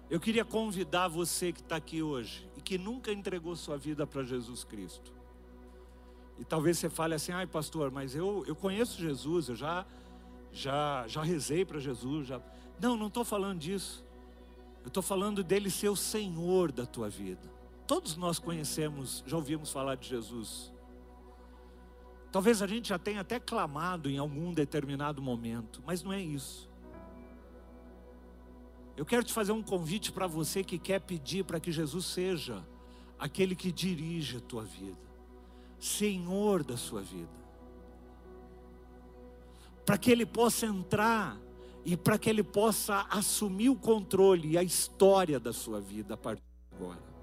Eu 0.10 0.20
queria 0.20 0.44
convidar 0.44 1.08
você 1.08 1.54
que 1.54 1.62
está 1.62 1.78
aqui 1.78 2.04
hoje 2.04 2.46
e 2.58 2.62
que 2.62 2.78
nunca 2.78 3.14
entregou 3.14 3.56
sua 3.56 3.78
vida 3.78 4.06
para 4.06 4.24
Jesus 4.24 4.66
Cristo. 4.66 5.14
E 6.40 6.44
talvez 6.44 6.78
você 6.78 6.90
fale 6.90 7.14
assim, 7.14 7.32
ai 7.32 7.48
pastor, 7.48 7.92
mas 7.92 8.16
eu, 8.16 8.44
eu 8.48 8.56
conheço 8.56 9.00
Jesus, 9.00 9.50
eu 9.50 9.56
já, 9.56 9.86
já, 10.52 11.06
já 11.08 11.24
rezei 11.24 11.64
para 11.64 11.80
Jesus. 11.80 12.28
Já... 12.28 12.42
Não, 12.80 12.98
não 12.98 13.08
estou 13.08 13.24
falando 13.24 13.60
disso. 13.60 14.04
Eu 14.84 14.90
estou 14.90 15.02
falando 15.02 15.44
dele 15.44 15.70
ser 15.70 15.90
o 15.90 15.96
Senhor 15.96 16.72
da 16.72 16.86
tua 16.86 17.10
vida. 17.10 17.50
Todos 17.88 18.18
nós 18.18 18.40
conhecemos, 18.40 19.24
já 19.26 19.36
ouvimos 19.36 19.72
falar 19.72 19.96
de 19.96 20.08
Jesus. 20.08 20.72
Talvez 22.32 22.62
a 22.62 22.68
gente 22.68 22.90
já 22.90 23.00
tenha 23.00 23.22
até 23.22 23.40
clamado 23.40 24.10
em 24.10 24.18
algum 24.18 24.54
determinado 24.54 25.22
momento, 25.22 25.82
mas 25.86 26.04
não 26.04 26.12
é 26.12 26.22
isso. 26.22 26.70
Eu 28.98 29.06
quero 29.06 29.24
te 29.24 29.34
fazer 29.34 29.52
um 29.52 29.64
convite 29.64 30.12
para 30.12 30.28
você 30.28 30.64
que 30.64 30.78
quer 30.78 31.00
pedir 31.02 31.44
para 31.46 31.60
que 31.60 31.72
Jesus 31.72 32.06
seja 32.06 32.66
aquele 33.20 33.56
que 33.56 33.72
dirige 33.72 34.38
a 34.38 34.40
tua 34.40 34.64
vida, 34.64 34.98
Senhor 35.86 36.64
da 36.64 36.78
sua 36.78 37.02
vida. 37.02 37.46
Para 39.86 39.98
que 39.98 40.12
Ele 40.12 40.26
possa 40.26 40.66
entrar 40.66 41.38
e 41.84 41.96
para 41.96 42.18
que 42.18 42.30
Ele 42.30 42.44
possa 42.44 43.06
assumir 43.10 43.70
o 43.70 43.76
controle 43.76 44.52
e 44.52 44.58
a 44.58 44.64
história 44.64 45.40
da 45.40 45.54
sua 45.54 45.80
vida 45.80 46.16
a 46.16 46.18
partir 46.18 46.42
de 46.42 46.76
agora 46.76 47.16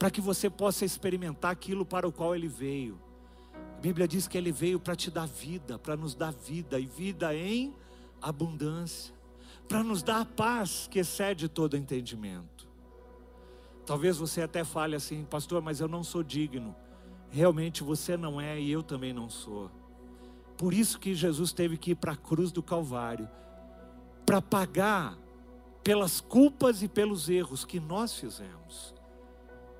para 0.00 0.10
que 0.10 0.22
você 0.22 0.48
possa 0.48 0.86
experimentar 0.86 1.50
aquilo 1.50 1.84
para 1.84 2.08
o 2.08 2.12
qual 2.12 2.34
ele 2.34 2.48
veio. 2.48 2.98
A 3.76 3.80
Bíblia 3.80 4.08
diz 4.08 4.26
que 4.26 4.38
ele 4.38 4.50
veio 4.50 4.80
para 4.80 4.96
te 4.96 5.10
dar 5.10 5.26
vida, 5.26 5.78
para 5.78 5.94
nos 5.94 6.14
dar 6.14 6.32
vida 6.32 6.80
e 6.80 6.86
vida 6.86 7.34
em 7.34 7.74
abundância, 8.22 9.14
para 9.68 9.84
nos 9.84 10.02
dar 10.02 10.22
a 10.22 10.24
paz 10.24 10.88
que 10.90 11.00
excede 11.00 11.50
todo 11.50 11.76
entendimento. 11.76 12.59
Talvez 13.86 14.18
você 14.18 14.42
até 14.42 14.64
fale 14.64 14.94
assim, 14.94 15.24
pastor, 15.24 15.62
mas 15.62 15.80
eu 15.80 15.88
não 15.88 16.04
sou 16.04 16.22
digno. 16.22 16.74
Realmente 17.30 17.82
você 17.82 18.16
não 18.16 18.40
é 18.40 18.60
e 18.60 18.70
eu 18.70 18.82
também 18.82 19.12
não 19.12 19.28
sou. 19.28 19.70
Por 20.56 20.74
isso 20.74 20.98
que 20.98 21.14
Jesus 21.14 21.52
teve 21.52 21.76
que 21.76 21.92
ir 21.92 21.94
para 21.94 22.12
a 22.12 22.16
cruz 22.16 22.52
do 22.52 22.62
Calvário 22.62 23.28
para 24.26 24.42
pagar 24.42 25.16
pelas 25.82 26.20
culpas 26.20 26.82
e 26.82 26.88
pelos 26.88 27.28
erros 27.28 27.64
que 27.64 27.80
nós 27.80 28.14
fizemos 28.14 28.94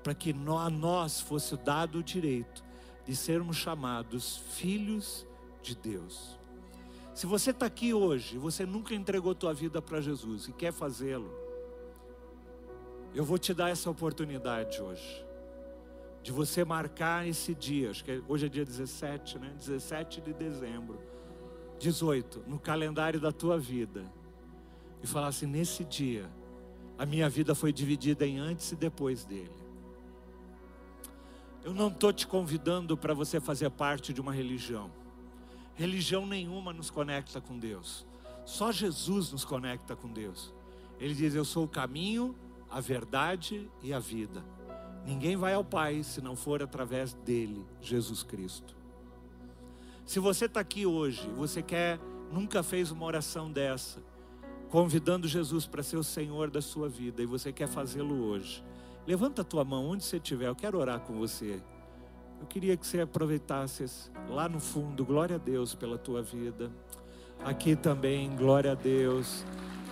para 0.03 0.13
que 0.13 0.31
a 0.31 0.69
nós 0.69 1.19
fosse 1.19 1.55
dado 1.57 1.99
o 1.99 2.03
direito 2.03 2.63
de 3.05 3.15
sermos 3.15 3.57
chamados 3.57 4.37
filhos 4.51 5.25
de 5.61 5.75
Deus. 5.75 6.39
Se 7.13 7.25
você 7.25 7.51
está 7.51 7.65
aqui 7.65 7.93
hoje, 7.93 8.37
você 8.37 8.65
nunca 8.65 8.95
entregou 8.95 9.35
tua 9.35 9.53
vida 9.53 9.81
para 9.81 10.01
Jesus 10.01 10.47
e 10.47 10.53
quer 10.53 10.71
fazê-lo, 10.71 11.29
eu 13.13 13.25
vou 13.25 13.37
te 13.37 13.53
dar 13.53 13.69
essa 13.69 13.89
oportunidade 13.89 14.81
hoje, 14.81 15.25
de 16.23 16.31
você 16.31 16.63
marcar 16.63 17.27
esse 17.27 17.53
dia, 17.53 17.89
acho 17.89 18.03
que 18.03 18.23
hoje 18.27 18.45
é 18.45 18.49
dia 18.49 18.63
17, 18.63 19.39
né? 19.39 19.53
17 19.57 20.21
de 20.21 20.33
dezembro, 20.33 20.99
18, 21.79 22.43
no 22.47 22.59
calendário 22.59 23.19
da 23.19 23.31
tua 23.31 23.57
vida, 23.57 24.05
e 25.03 25.07
falar 25.07 25.27
assim: 25.27 25.47
nesse 25.47 25.83
dia, 25.83 26.29
a 26.97 27.05
minha 27.05 27.27
vida 27.27 27.55
foi 27.55 27.73
dividida 27.73 28.25
em 28.25 28.37
antes 28.37 28.71
e 28.71 28.75
depois 28.75 29.25
dele. 29.25 29.61
Eu 31.63 31.73
não 31.73 31.89
estou 31.89 32.11
te 32.13 32.25
convidando 32.25 32.97
para 32.97 33.13
você 33.13 33.39
fazer 33.39 33.69
parte 33.69 34.13
de 34.13 34.21
uma 34.21 34.31
religião. 34.31 34.91
Religião 35.75 36.25
nenhuma 36.25 36.73
nos 36.73 36.89
conecta 36.89 37.39
com 37.41 37.57
Deus. 37.57 38.05
Só 38.45 38.71
Jesus 38.71 39.31
nos 39.31 39.45
conecta 39.45 39.95
com 39.95 40.07
Deus. 40.07 40.53
Ele 40.99 41.13
diz: 41.13 41.33
Eu 41.33 41.45
sou 41.45 41.65
o 41.65 41.67
caminho, 41.67 42.35
a 42.71 42.79
verdade 42.79 43.69
e 43.83 43.93
a 43.93 43.99
vida. 43.99 44.43
Ninguém 45.05 45.35
vai 45.35 45.53
ao 45.53 45.63
Pai 45.63 46.03
se 46.03 46.21
não 46.21 46.35
for 46.35 46.63
através 46.63 47.13
dele, 47.13 47.65
Jesus 47.81 48.23
Cristo. 48.23 48.75
Se 50.05 50.19
você 50.19 50.45
está 50.45 50.59
aqui 50.59 50.85
hoje, 50.85 51.27
você 51.35 51.61
quer, 51.61 51.99
nunca 52.31 52.63
fez 52.63 52.91
uma 52.91 53.05
oração 53.05 53.51
dessa, 53.51 54.01
convidando 54.69 55.27
Jesus 55.27 55.67
para 55.67 55.83
ser 55.83 55.97
o 55.97 56.03
Senhor 56.03 56.49
da 56.49 56.61
sua 56.61 56.87
vida, 56.87 57.21
e 57.21 57.25
você 57.25 57.51
quer 57.51 57.67
fazê-lo 57.67 58.23
hoje, 58.23 58.63
Levanta 59.07 59.41
a 59.41 59.45
tua 59.45 59.65
mão 59.65 59.87
onde 59.87 60.03
você 60.03 60.17
estiver, 60.17 60.47
eu 60.47 60.55
quero 60.55 60.77
orar 60.77 60.99
com 60.99 61.13
você. 61.17 61.59
Eu 62.39 62.47
queria 62.47 62.77
que 62.77 62.85
você 62.85 63.01
aproveitasse 63.01 63.85
lá 64.29 64.47
no 64.47 64.59
fundo, 64.59 65.03
glória 65.03 65.35
a 65.35 65.39
Deus 65.39 65.73
pela 65.73 65.97
tua 65.97 66.21
vida. 66.21 66.71
Aqui 67.43 67.75
também, 67.75 68.35
glória 68.35 68.71
a 68.71 68.75
Deus. 68.75 69.43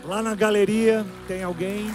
Lá 0.06 0.22
na 0.22 0.36
galeria, 0.36 1.06
tem 1.28 1.44
alguém? 1.44 1.88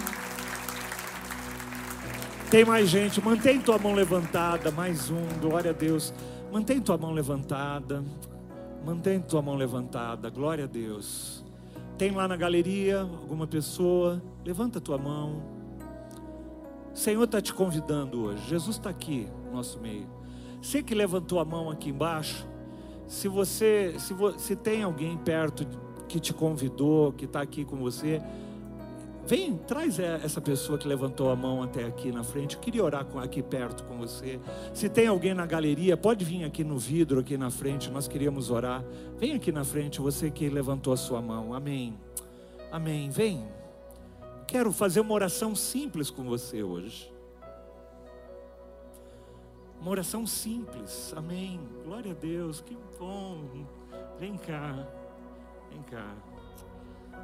Tem 2.55 2.63
mais 2.63 2.87
gente, 2.87 3.19
mantém 3.19 3.59
tua 3.59 3.77
mão 3.77 3.93
levantada, 3.93 4.71
mais 4.71 5.09
um, 5.09 5.27
glória 5.41 5.71
a 5.71 5.73
Deus. 5.73 6.13
Mantém 6.53 6.79
tua 6.79 6.97
mão 6.97 7.11
levantada, 7.11 8.01
mantém 8.85 9.19
tua 9.19 9.41
mão 9.41 9.57
levantada, 9.57 10.29
glória 10.29 10.63
a 10.63 10.67
Deus. 10.67 11.43
Tem 11.97 12.11
lá 12.11 12.29
na 12.29 12.37
galeria 12.37 13.01
alguma 13.01 13.45
pessoa? 13.45 14.23
Levanta 14.45 14.79
tua 14.79 14.97
mão. 14.97 15.43
O 16.93 16.97
Senhor 16.97 17.25
está 17.25 17.41
te 17.41 17.53
convidando 17.53 18.23
hoje. 18.23 18.47
Jesus 18.47 18.77
está 18.77 18.89
aqui 18.89 19.27
no 19.47 19.57
nosso 19.57 19.77
meio. 19.81 20.07
Você 20.61 20.81
que 20.81 20.95
levantou 20.95 21.41
a 21.41 21.43
mão 21.43 21.69
aqui 21.69 21.89
embaixo, 21.89 22.47
se 23.05 23.27
você, 23.27 23.95
se, 23.99 24.13
vo, 24.13 24.39
se 24.39 24.55
tem 24.55 24.81
alguém 24.81 25.17
perto 25.17 25.67
que 26.07 26.21
te 26.21 26.33
convidou, 26.33 27.11
que 27.11 27.25
está 27.25 27.41
aqui 27.41 27.65
com 27.65 27.75
você, 27.75 28.21
vem, 29.25 29.57
traz 29.57 29.99
essa 29.99 30.39
pessoa 30.39 30.77
que 30.77 30.87
levantou 30.87 31.29
a 31.29 31.35
mão 31.35 31.63
até 31.63 31.85
aqui 31.85 32.11
na 32.11 32.23
frente. 32.23 32.55
Eu 32.55 32.61
queria 32.61 32.83
orar 32.83 33.05
aqui 33.17 33.41
perto 33.41 33.83
com 33.83 33.97
você. 33.97 34.39
Se 34.73 34.89
tem 34.89 35.07
alguém 35.07 35.33
na 35.33 35.45
galeria, 35.45 35.97
pode 35.97 36.23
vir 36.23 36.43
aqui 36.43 36.63
no 36.63 36.77
vidro, 36.77 37.19
aqui 37.19 37.37
na 37.37 37.49
frente. 37.49 37.89
Nós 37.89 38.07
queríamos 38.07 38.49
orar. 38.49 38.83
Vem 39.17 39.33
aqui 39.33 39.51
na 39.51 39.63
frente, 39.63 39.99
você 39.99 40.29
que 40.29 40.49
levantou 40.49 40.93
a 40.93 40.97
sua 40.97 41.21
mão. 41.21 41.53
Amém. 41.53 41.97
Amém. 42.71 43.09
Vem. 43.09 43.45
Quero 44.47 44.71
fazer 44.71 44.99
uma 44.99 45.13
oração 45.13 45.55
simples 45.55 46.09
com 46.09 46.23
você 46.23 46.61
hoje. 46.63 47.11
Uma 49.79 49.91
oração 49.91 50.25
simples, 50.25 51.13
amém. 51.15 51.59
Glória 51.83 52.11
a 52.11 52.15
Deus, 52.15 52.59
que 52.59 52.75
bom. 52.97 53.67
Vem 54.19 54.35
cá, 54.37 54.87
vem 55.69 55.81
cá. 55.83 56.34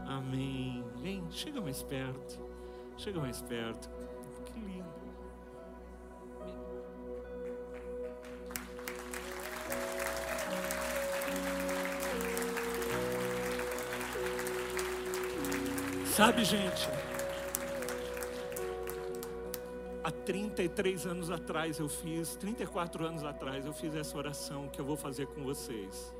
Amém. 0.08 0.84
Vem, 1.01 1.23
chega 1.32 1.62
mais 1.62 1.82
perto. 1.82 2.39
Chega 2.97 3.19
mais 3.19 3.41
perto. 3.41 3.89
Que 4.45 4.60
lindo. 4.60 5.01
Sabe, 16.06 16.43
gente, 16.43 16.89
há 20.04 20.12
33 20.12 21.08
anos 21.08 21.32
atrás 21.32 21.80
eu 21.80 21.88
fiz, 21.89 22.36
34 22.36 23.06
anos 23.06 23.23
atrás 23.23 23.65
eu 23.65 23.73
fiz 23.73 23.95
essa 23.95 24.17
oração 24.17 24.67
que 24.67 24.80
eu 24.80 24.86
vou 24.86 24.97
fazer 24.97 25.25
com 25.27 25.41
vocês. 25.41 26.13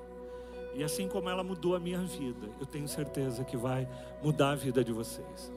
E 0.74 0.84
assim 0.84 1.08
como 1.08 1.30
ela 1.30 1.44
mudou 1.44 1.76
a 1.76 1.80
minha 1.80 2.00
vida, 2.00 2.50
eu 2.60 2.66
tenho 2.66 2.88
certeza 2.88 3.44
que 3.44 3.58
vai 3.58 3.88
mudar 4.24 4.52
a 4.52 4.56
vida 4.56 4.84
de 4.84 4.92
vocês. 4.92 5.52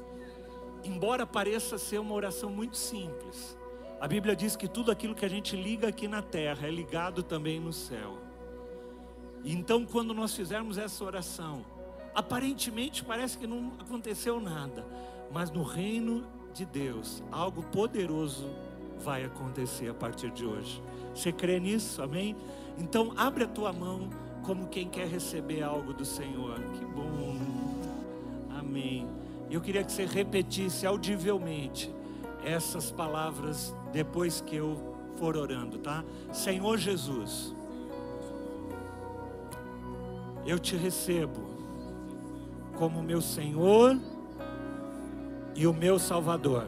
Embora 0.83 1.27
pareça 1.27 1.79
ser 1.79 1.99
uma 1.99 2.15
oração 2.15 2.51
muito 2.51 2.77
simples, 2.77 3.57
a 4.01 4.09
Bíblia 4.09 4.35
diz 4.35 4.57
que 4.57 4.69
tudo 4.69 4.91
aquilo 4.91 5.15
que 5.15 5.25
a 5.25 5.29
gente 5.29 5.57
liga 5.57 5.89
aqui 5.89 6.09
na 6.09 6.21
terra 6.21 6.67
é 6.67 6.71
ligado 6.71 7.23
também 7.23 7.61
no 7.61 7.73
céu. 7.73 8.19
Então, 9.45 9.87
quando 9.87 10.13
nós 10.13 10.35
fizermos 10.35 10.79
essa 10.79 11.05
oração, 11.05 11.65
aparentemente 12.15 13.05
parece 13.05 13.39
que 13.39 13.47
não 13.47 13.73
aconteceu 13.79 14.41
nada, 14.41 14.85
mas 15.31 15.51
no 15.51 15.63
reino 15.63 16.27
de 16.53 16.65
Deus, 16.65 17.23
algo 17.31 17.63
poderoso 17.63 18.49
vai 18.99 19.25
acontecer 19.25 19.89
a 19.89 19.95
partir 19.95 20.31
de 20.31 20.45
hoje. 20.45 20.83
Você 21.15 21.33
crê 21.33 21.61
nisso? 21.61 22.03
Amém? 22.03 22.37
Então 22.79 23.13
abre 23.17 23.45
a 23.45 23.49
tua 23.49 23.73
mão 23.73 24.09
como 24.45 24.69
quem 24.69 24.89
quer 24.89 25.09
receber 25.09 25.63
algo 25.63 25.93
do 25.93 26.05
Senhor. 26.05 26.61
Que 26.75 26.85
bom. 26.85 27.37
Amém. 28.59 29.09
Eu 29.51 29.61
queria 29.61 29.83
que 29.83 29.91
você 29.91 30.05
repetisse 30.05 30.87
audivelmente 30.87 31.93
essas 32.45 32.91
palavras 32.91 33.75
depois 33.93 34.41
que 34.41 34.57
eu 34.57 34.95
for 35.17 35.37
orando, 35.37 35.79
tá? 35.79 36.05
Senhor 36.33 36.77
Jesus, 36.77 37.55
eu 40.47 40.59
te 40.59 40.77
recebo 40.77 41.41
como 42.77 43.03
meu 43.03 43.21
Senhor 43.21 43.99
e 45.55 45.67
o 45.67 45.73
meu 45.73 45.99
Salvador. 45.99 46.67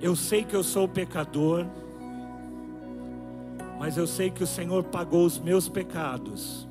Eu 0.00 0.14
sei 0.14 0.44
que 0.44 0.54
eu 0.54 0.62
sou 0.62 0.86
pecador, 0.86 1.64
mas 3.78 3.96
eu 3.96 4.06
sei 4.06 4.30
que 4.30 4.42
o 4.42 4.46
Senhor 4.46 4.84
pagou 4.84 5.24
os 5.24 5.38
meus 5.38 5.68
pecados 5.68 6.66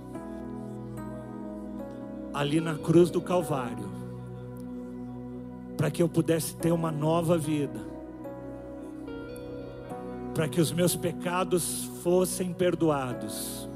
ali 2.33 2.59
na 2.59 2.75
cruz 2.75 3.09
do 3.09 3.21
Calvário, 3.21 3.89
para 5.77 5.89
que 5.89 6.01
eu 6.01 6.09
pudesse 6.09 6.55
ter 6.55 6.71
uma 6.71 6.91
nova 6.91 7.37
vida, 7.37 7.79
para 10.33 10.49
que 10.49 10.59
os 10.59 10.71
meus 10.71 10.95
pecados 10.95 11.85
fossem 12.03 12.51
perdoados 12.51 13.69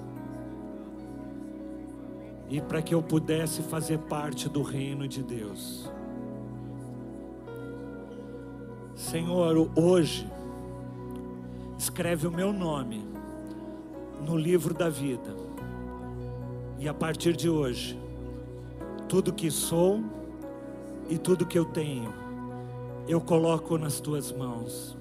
e 2.49 2.59
para 2.59 2.81
que 2.81 2.93
eu 2.93 3.01
pudesse 3.01 3.61
fazer 3.61 3.99
parte 3.99 4.49
do 4.49 4.61
reino 4.61 5.07
de 5.07 5.23
Deus. 5.23 5.89
Senhor, 8.95 9.71
hoje, 9.77 10.29
escreve 11.77 12.27
o 12.27 12.31
meu 12.31 12.51
nome 12.51 13.18
no 14.25 14.37
livro 14.37 14.73
da 14.73 14.89
vida, 14.89 15.35
e 16.77 16.87
a 16.87 16.93
partir 16.93 17.35
de 17.35 17.49
hoje, 17.49 17.99
tudo 19.07 19.33
que 19.33 19.51
sou 19.51 20.01
e 21.09 21.17
tudo 21.17 21.45
que 21.45 21.57
eu 21.57 21.65
tenho, 21.65 22.13
eu 23.07 23.19
coloco 23.19 23.77
nas 23.77 23.99
tuas 23.99 24.31
mãos. 24.31 24.97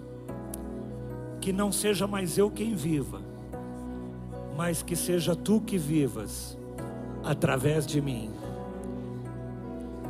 Que 1.41 1.53
não 1.53 1.71
seja 1.71 2.07
mais 2.07 2.37
eu 2.37 2.51
quem 2.51 2.75
viva, 2.75 3.21
mas 4.57 4.83
que 4.83 4.97
seja 4.97 5.37
tu 5.37 5.61
que 5.61 5.79
vivas 5.79 6.59
através 7.23 7.87
de 7.87 8.01
mim. 8.01 8.31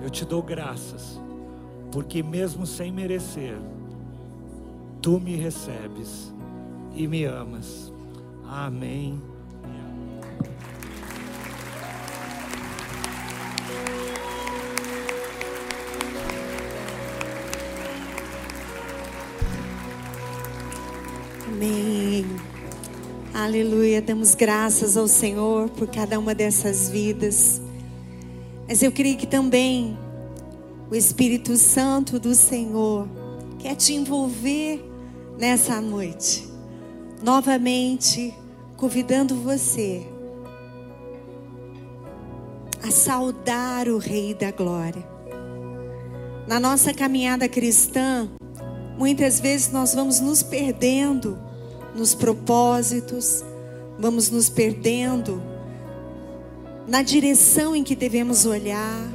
Eu 0.01 0.09
te 0.09 0.25
dou 0.25 0.43
graças, 0.43 1.21
porque 1.93 2.23
mesmo 2.23 2.65
sem 2.65 2.91
merecer, 2.91 3.59
tu 5.03 5.21
me 5.21 5.37
recebes 5.37 6.33
e 6.95 7.07
me 7.07 7.25
amas. 7.25 7.93
Amém. 8.51 9.21
Amém. 21.47 22.25
Aleluia. 23.35 24.01
Damos 24.01 24.35
graças 24.35 24.97
ao 24.97 25.07
Senhor 25.07 25.69
por 25.69 25.87
cada 25.87 26.19
uma 26.19 26.35
dessas 26.35 26.89
vidas. 26.89 27.61
Mas 28.67 28.83
eu 28.83 28.91
creio 28.91 29.19
que 29.19 29.27
também 29.27 29.99
o 30.91 30.95
Espírito 30.95 31.55
Santo 31.59 32.19
do 32.19 32.35
Senhor 32.35 33.07
quer 33.59 33.75
te 33.75 33.93
envolver 33.93 34.83
nessa 35.39 35.83
noite. 35.83 36.48
Novamente, 37.23 38.33
convidando 38.77 39.35
você 39.35 40.07
a 42.81 42.93
saudar 42.93 43.89
o 43.89 43.99
Rei 43.99 44.35
da 44.35 44.53
Glória. 44.53 45.05
Na 46.47 46.61
nossa 46.61 46.95
caminhada 46.95 47.49
cristã, 47.49 48.29
muitas 48.97 49.41
vezes 49.41 49.73
nós 49.73 49.95
vamos 49.95 50.21
nos 50.21 50.45
perdendo 50.45 51.37
nos 51.93 52.15
propósitos, 52.15 53.45
vamos 53.99 54.31
nos 54.31 54.49
perdendo 54.49 55.43
na 56.87 57.03
direção 57.03 57.75
em 57.75 57.83
que 57.83 57.97
devemos 57.97 58.47
olhar, 58.47 59.13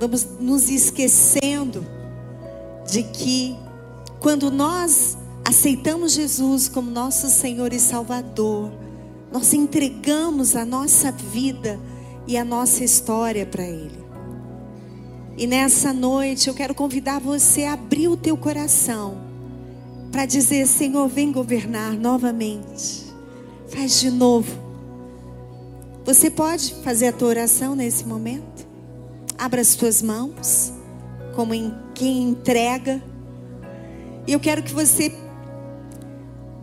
vamos 0.00 0.26
nos 0.40 0.68
esquecendo 0.68 1.86
de 2.90 3.04
que 3.04 3.56
quando 4.18 4.50
nós 4.50 5.16
aceitamos 5.52 6.12
Jesus 6.12 6.66
como 6.66 6.90
nosso 6.90 7.28
Senhor 7.28 7.74
e 7.74 7.78
Salvador, 7.78 8.72
nós 9.30 9.52
entregamos 9.52 10.56
a 10.56 10.64
nossa 10.64 11.12
vida 11.12 11.78
e 12.26 12.38
a 12.38 12.44
nossa 12.44 12.82
história 12.82 13.44
para 13.44 13.62
Ele. 13.62 14.02
E 15.36 15.46
nessa 15.46 15.92
noite 15.92 16.48
eu 16.48 16.54
quero 16.54 16.74
convidar 16.74 17.20
você 17.20 17.64
a 17.64 17.74
abrir 17.74 18.08
o 18.08 18.16
teu 18.16 18.34
coração 18.34 19.18
para 20.10 20.24
dizer: 20.24 20.66
Senhor, 20.66 21.06
vem 21.06 21.30
governar 21.30 21.92
novamente. 21.92 23.12
Faz 23.68 24.00
de 24.00 24.10
novo. 24.10 24.56
Você 26.06 26.30
pode 26.30 26.74
fazer 26.82 27.08
a 27.08 27.12
tua 27.12 27.28
oração 27.28 27.74
nesse 27.74 28.06
momento? 28.06 28.66
Abra 29.36 29.60
as 29.60 29.74
tuas 29.74 30.00
mãos, 30.00 30.72
como 31.34 31.52
em 31.52 31.74
quem 31.94 32.22
entrega 32.22 33.02
e 34.26 34.32
eu 34.32 34.40
quero 34.40 34.62
que 34.62 34.72
você 34.72 35.12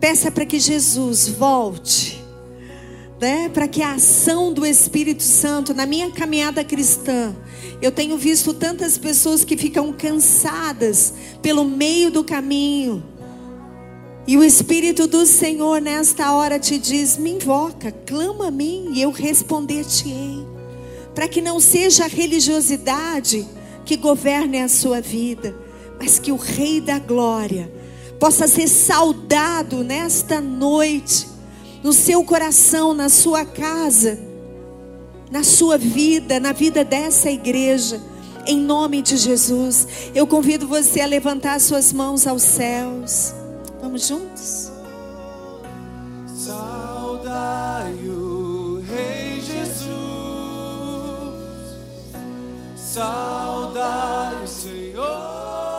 peça 0.00 0.30
para 0.30 0.46
que 0.46 0.58
Jesus 0.58 1.28
volte, 1.28 2.24
né? 3.20 3.50
Para 3.50 3.68
que 3.68 3.82
a 3.82 3.92
ação 3.92 4.52
do 4.52 4.64
Espírito 4.64 5.22
Santo 5.22 5.74
na 5.74 5.84
minha 5.84 6.10
caminhada 6.10 6.64
cristã, 6.64 7.36
eu 7.82 7.92
tenho 7.92 8.16
visto 8.16 8.54
tantas 8.54 8.96
pessoas 8.96 9.44
que 9.44 9.56
ficam 9.56 9.92
cansadas 9.92 11.12
pelo 11.42 11.64
meio 11.64 12.10
do 12.10 12.24
caminho. 12.24 13.04
E 14.26 14.36
o 14.36 14.44
Espírito 14.44 15.06
do 15.06 15.26
Senhor 15.26 15.80
nesta 15.80 16.32
hora 16.32 16.58
te 16.58 16.78
diz: 16.78 17.18
me 17.18 17.32
invoca, 17.32 17.92
clama 17.92 18.48
a 18.48 18.50
mim 18.50 18.90
e 18.94 19.02
eu 19.02 19.10
responder-te-ei. 19.10 20.46
Para 21.14 21.28
que 21.28 21.42
não 21.42 21.60
seja 21.60 22.04
a 22.04 22.08
religiosidade 22.08 23.46
que 23.84 23.96
governe 23.96 24.60
a 24.60 24.68
sua 24.68 25.00
vida 25.00 25.54
mas 26.00 26.18
que 26.18 26.32
o 26.32 26.36
Rei 26.36 26.80
da 26.80 26.98
Glória 26.98 27.70
possa 28.20 28.46
ser 28.46 28.68
saudado 28.68 29.82
nesta 29.82 30.42
noite, 30.42 31.26
no 31.82 31.90
seu 31.90 32.22
coração, 32.22 32.92
na 32.92 33.08
sua 33.08 33.46
casa, 33.46 34.20
na 35.30 35.42
sua 35.42 35.78
vida, 35.78 36.38
na 36.38 36.52
vida 36.52 36.84
dessa 36.84 37.30
igreja. 37.30 37.98
Em 38.46 38.58
nome 38.58 39.00
de 39.00 39.16
Jesus, 39.16 39.88
eu 40.14 40.26
convido 40.26 40.68
você 40.68 41.00
a 41.00 41.06
levantar 41.06 41.58
suas 41.60 41.94
mãos 41.94 42.26
aos 42.26 42.42
céus. 42.42 43.32
Vamos 43.80 44.06
juntos? 44.06 44.70
Saudai 46.26 47.94
o 48.06 48.82
Rei 48.86 49.40
Jesus, 49.40 49.88
saudai 52.76 54.44
o 54.44 54.46
Senhor. 54.46 55.69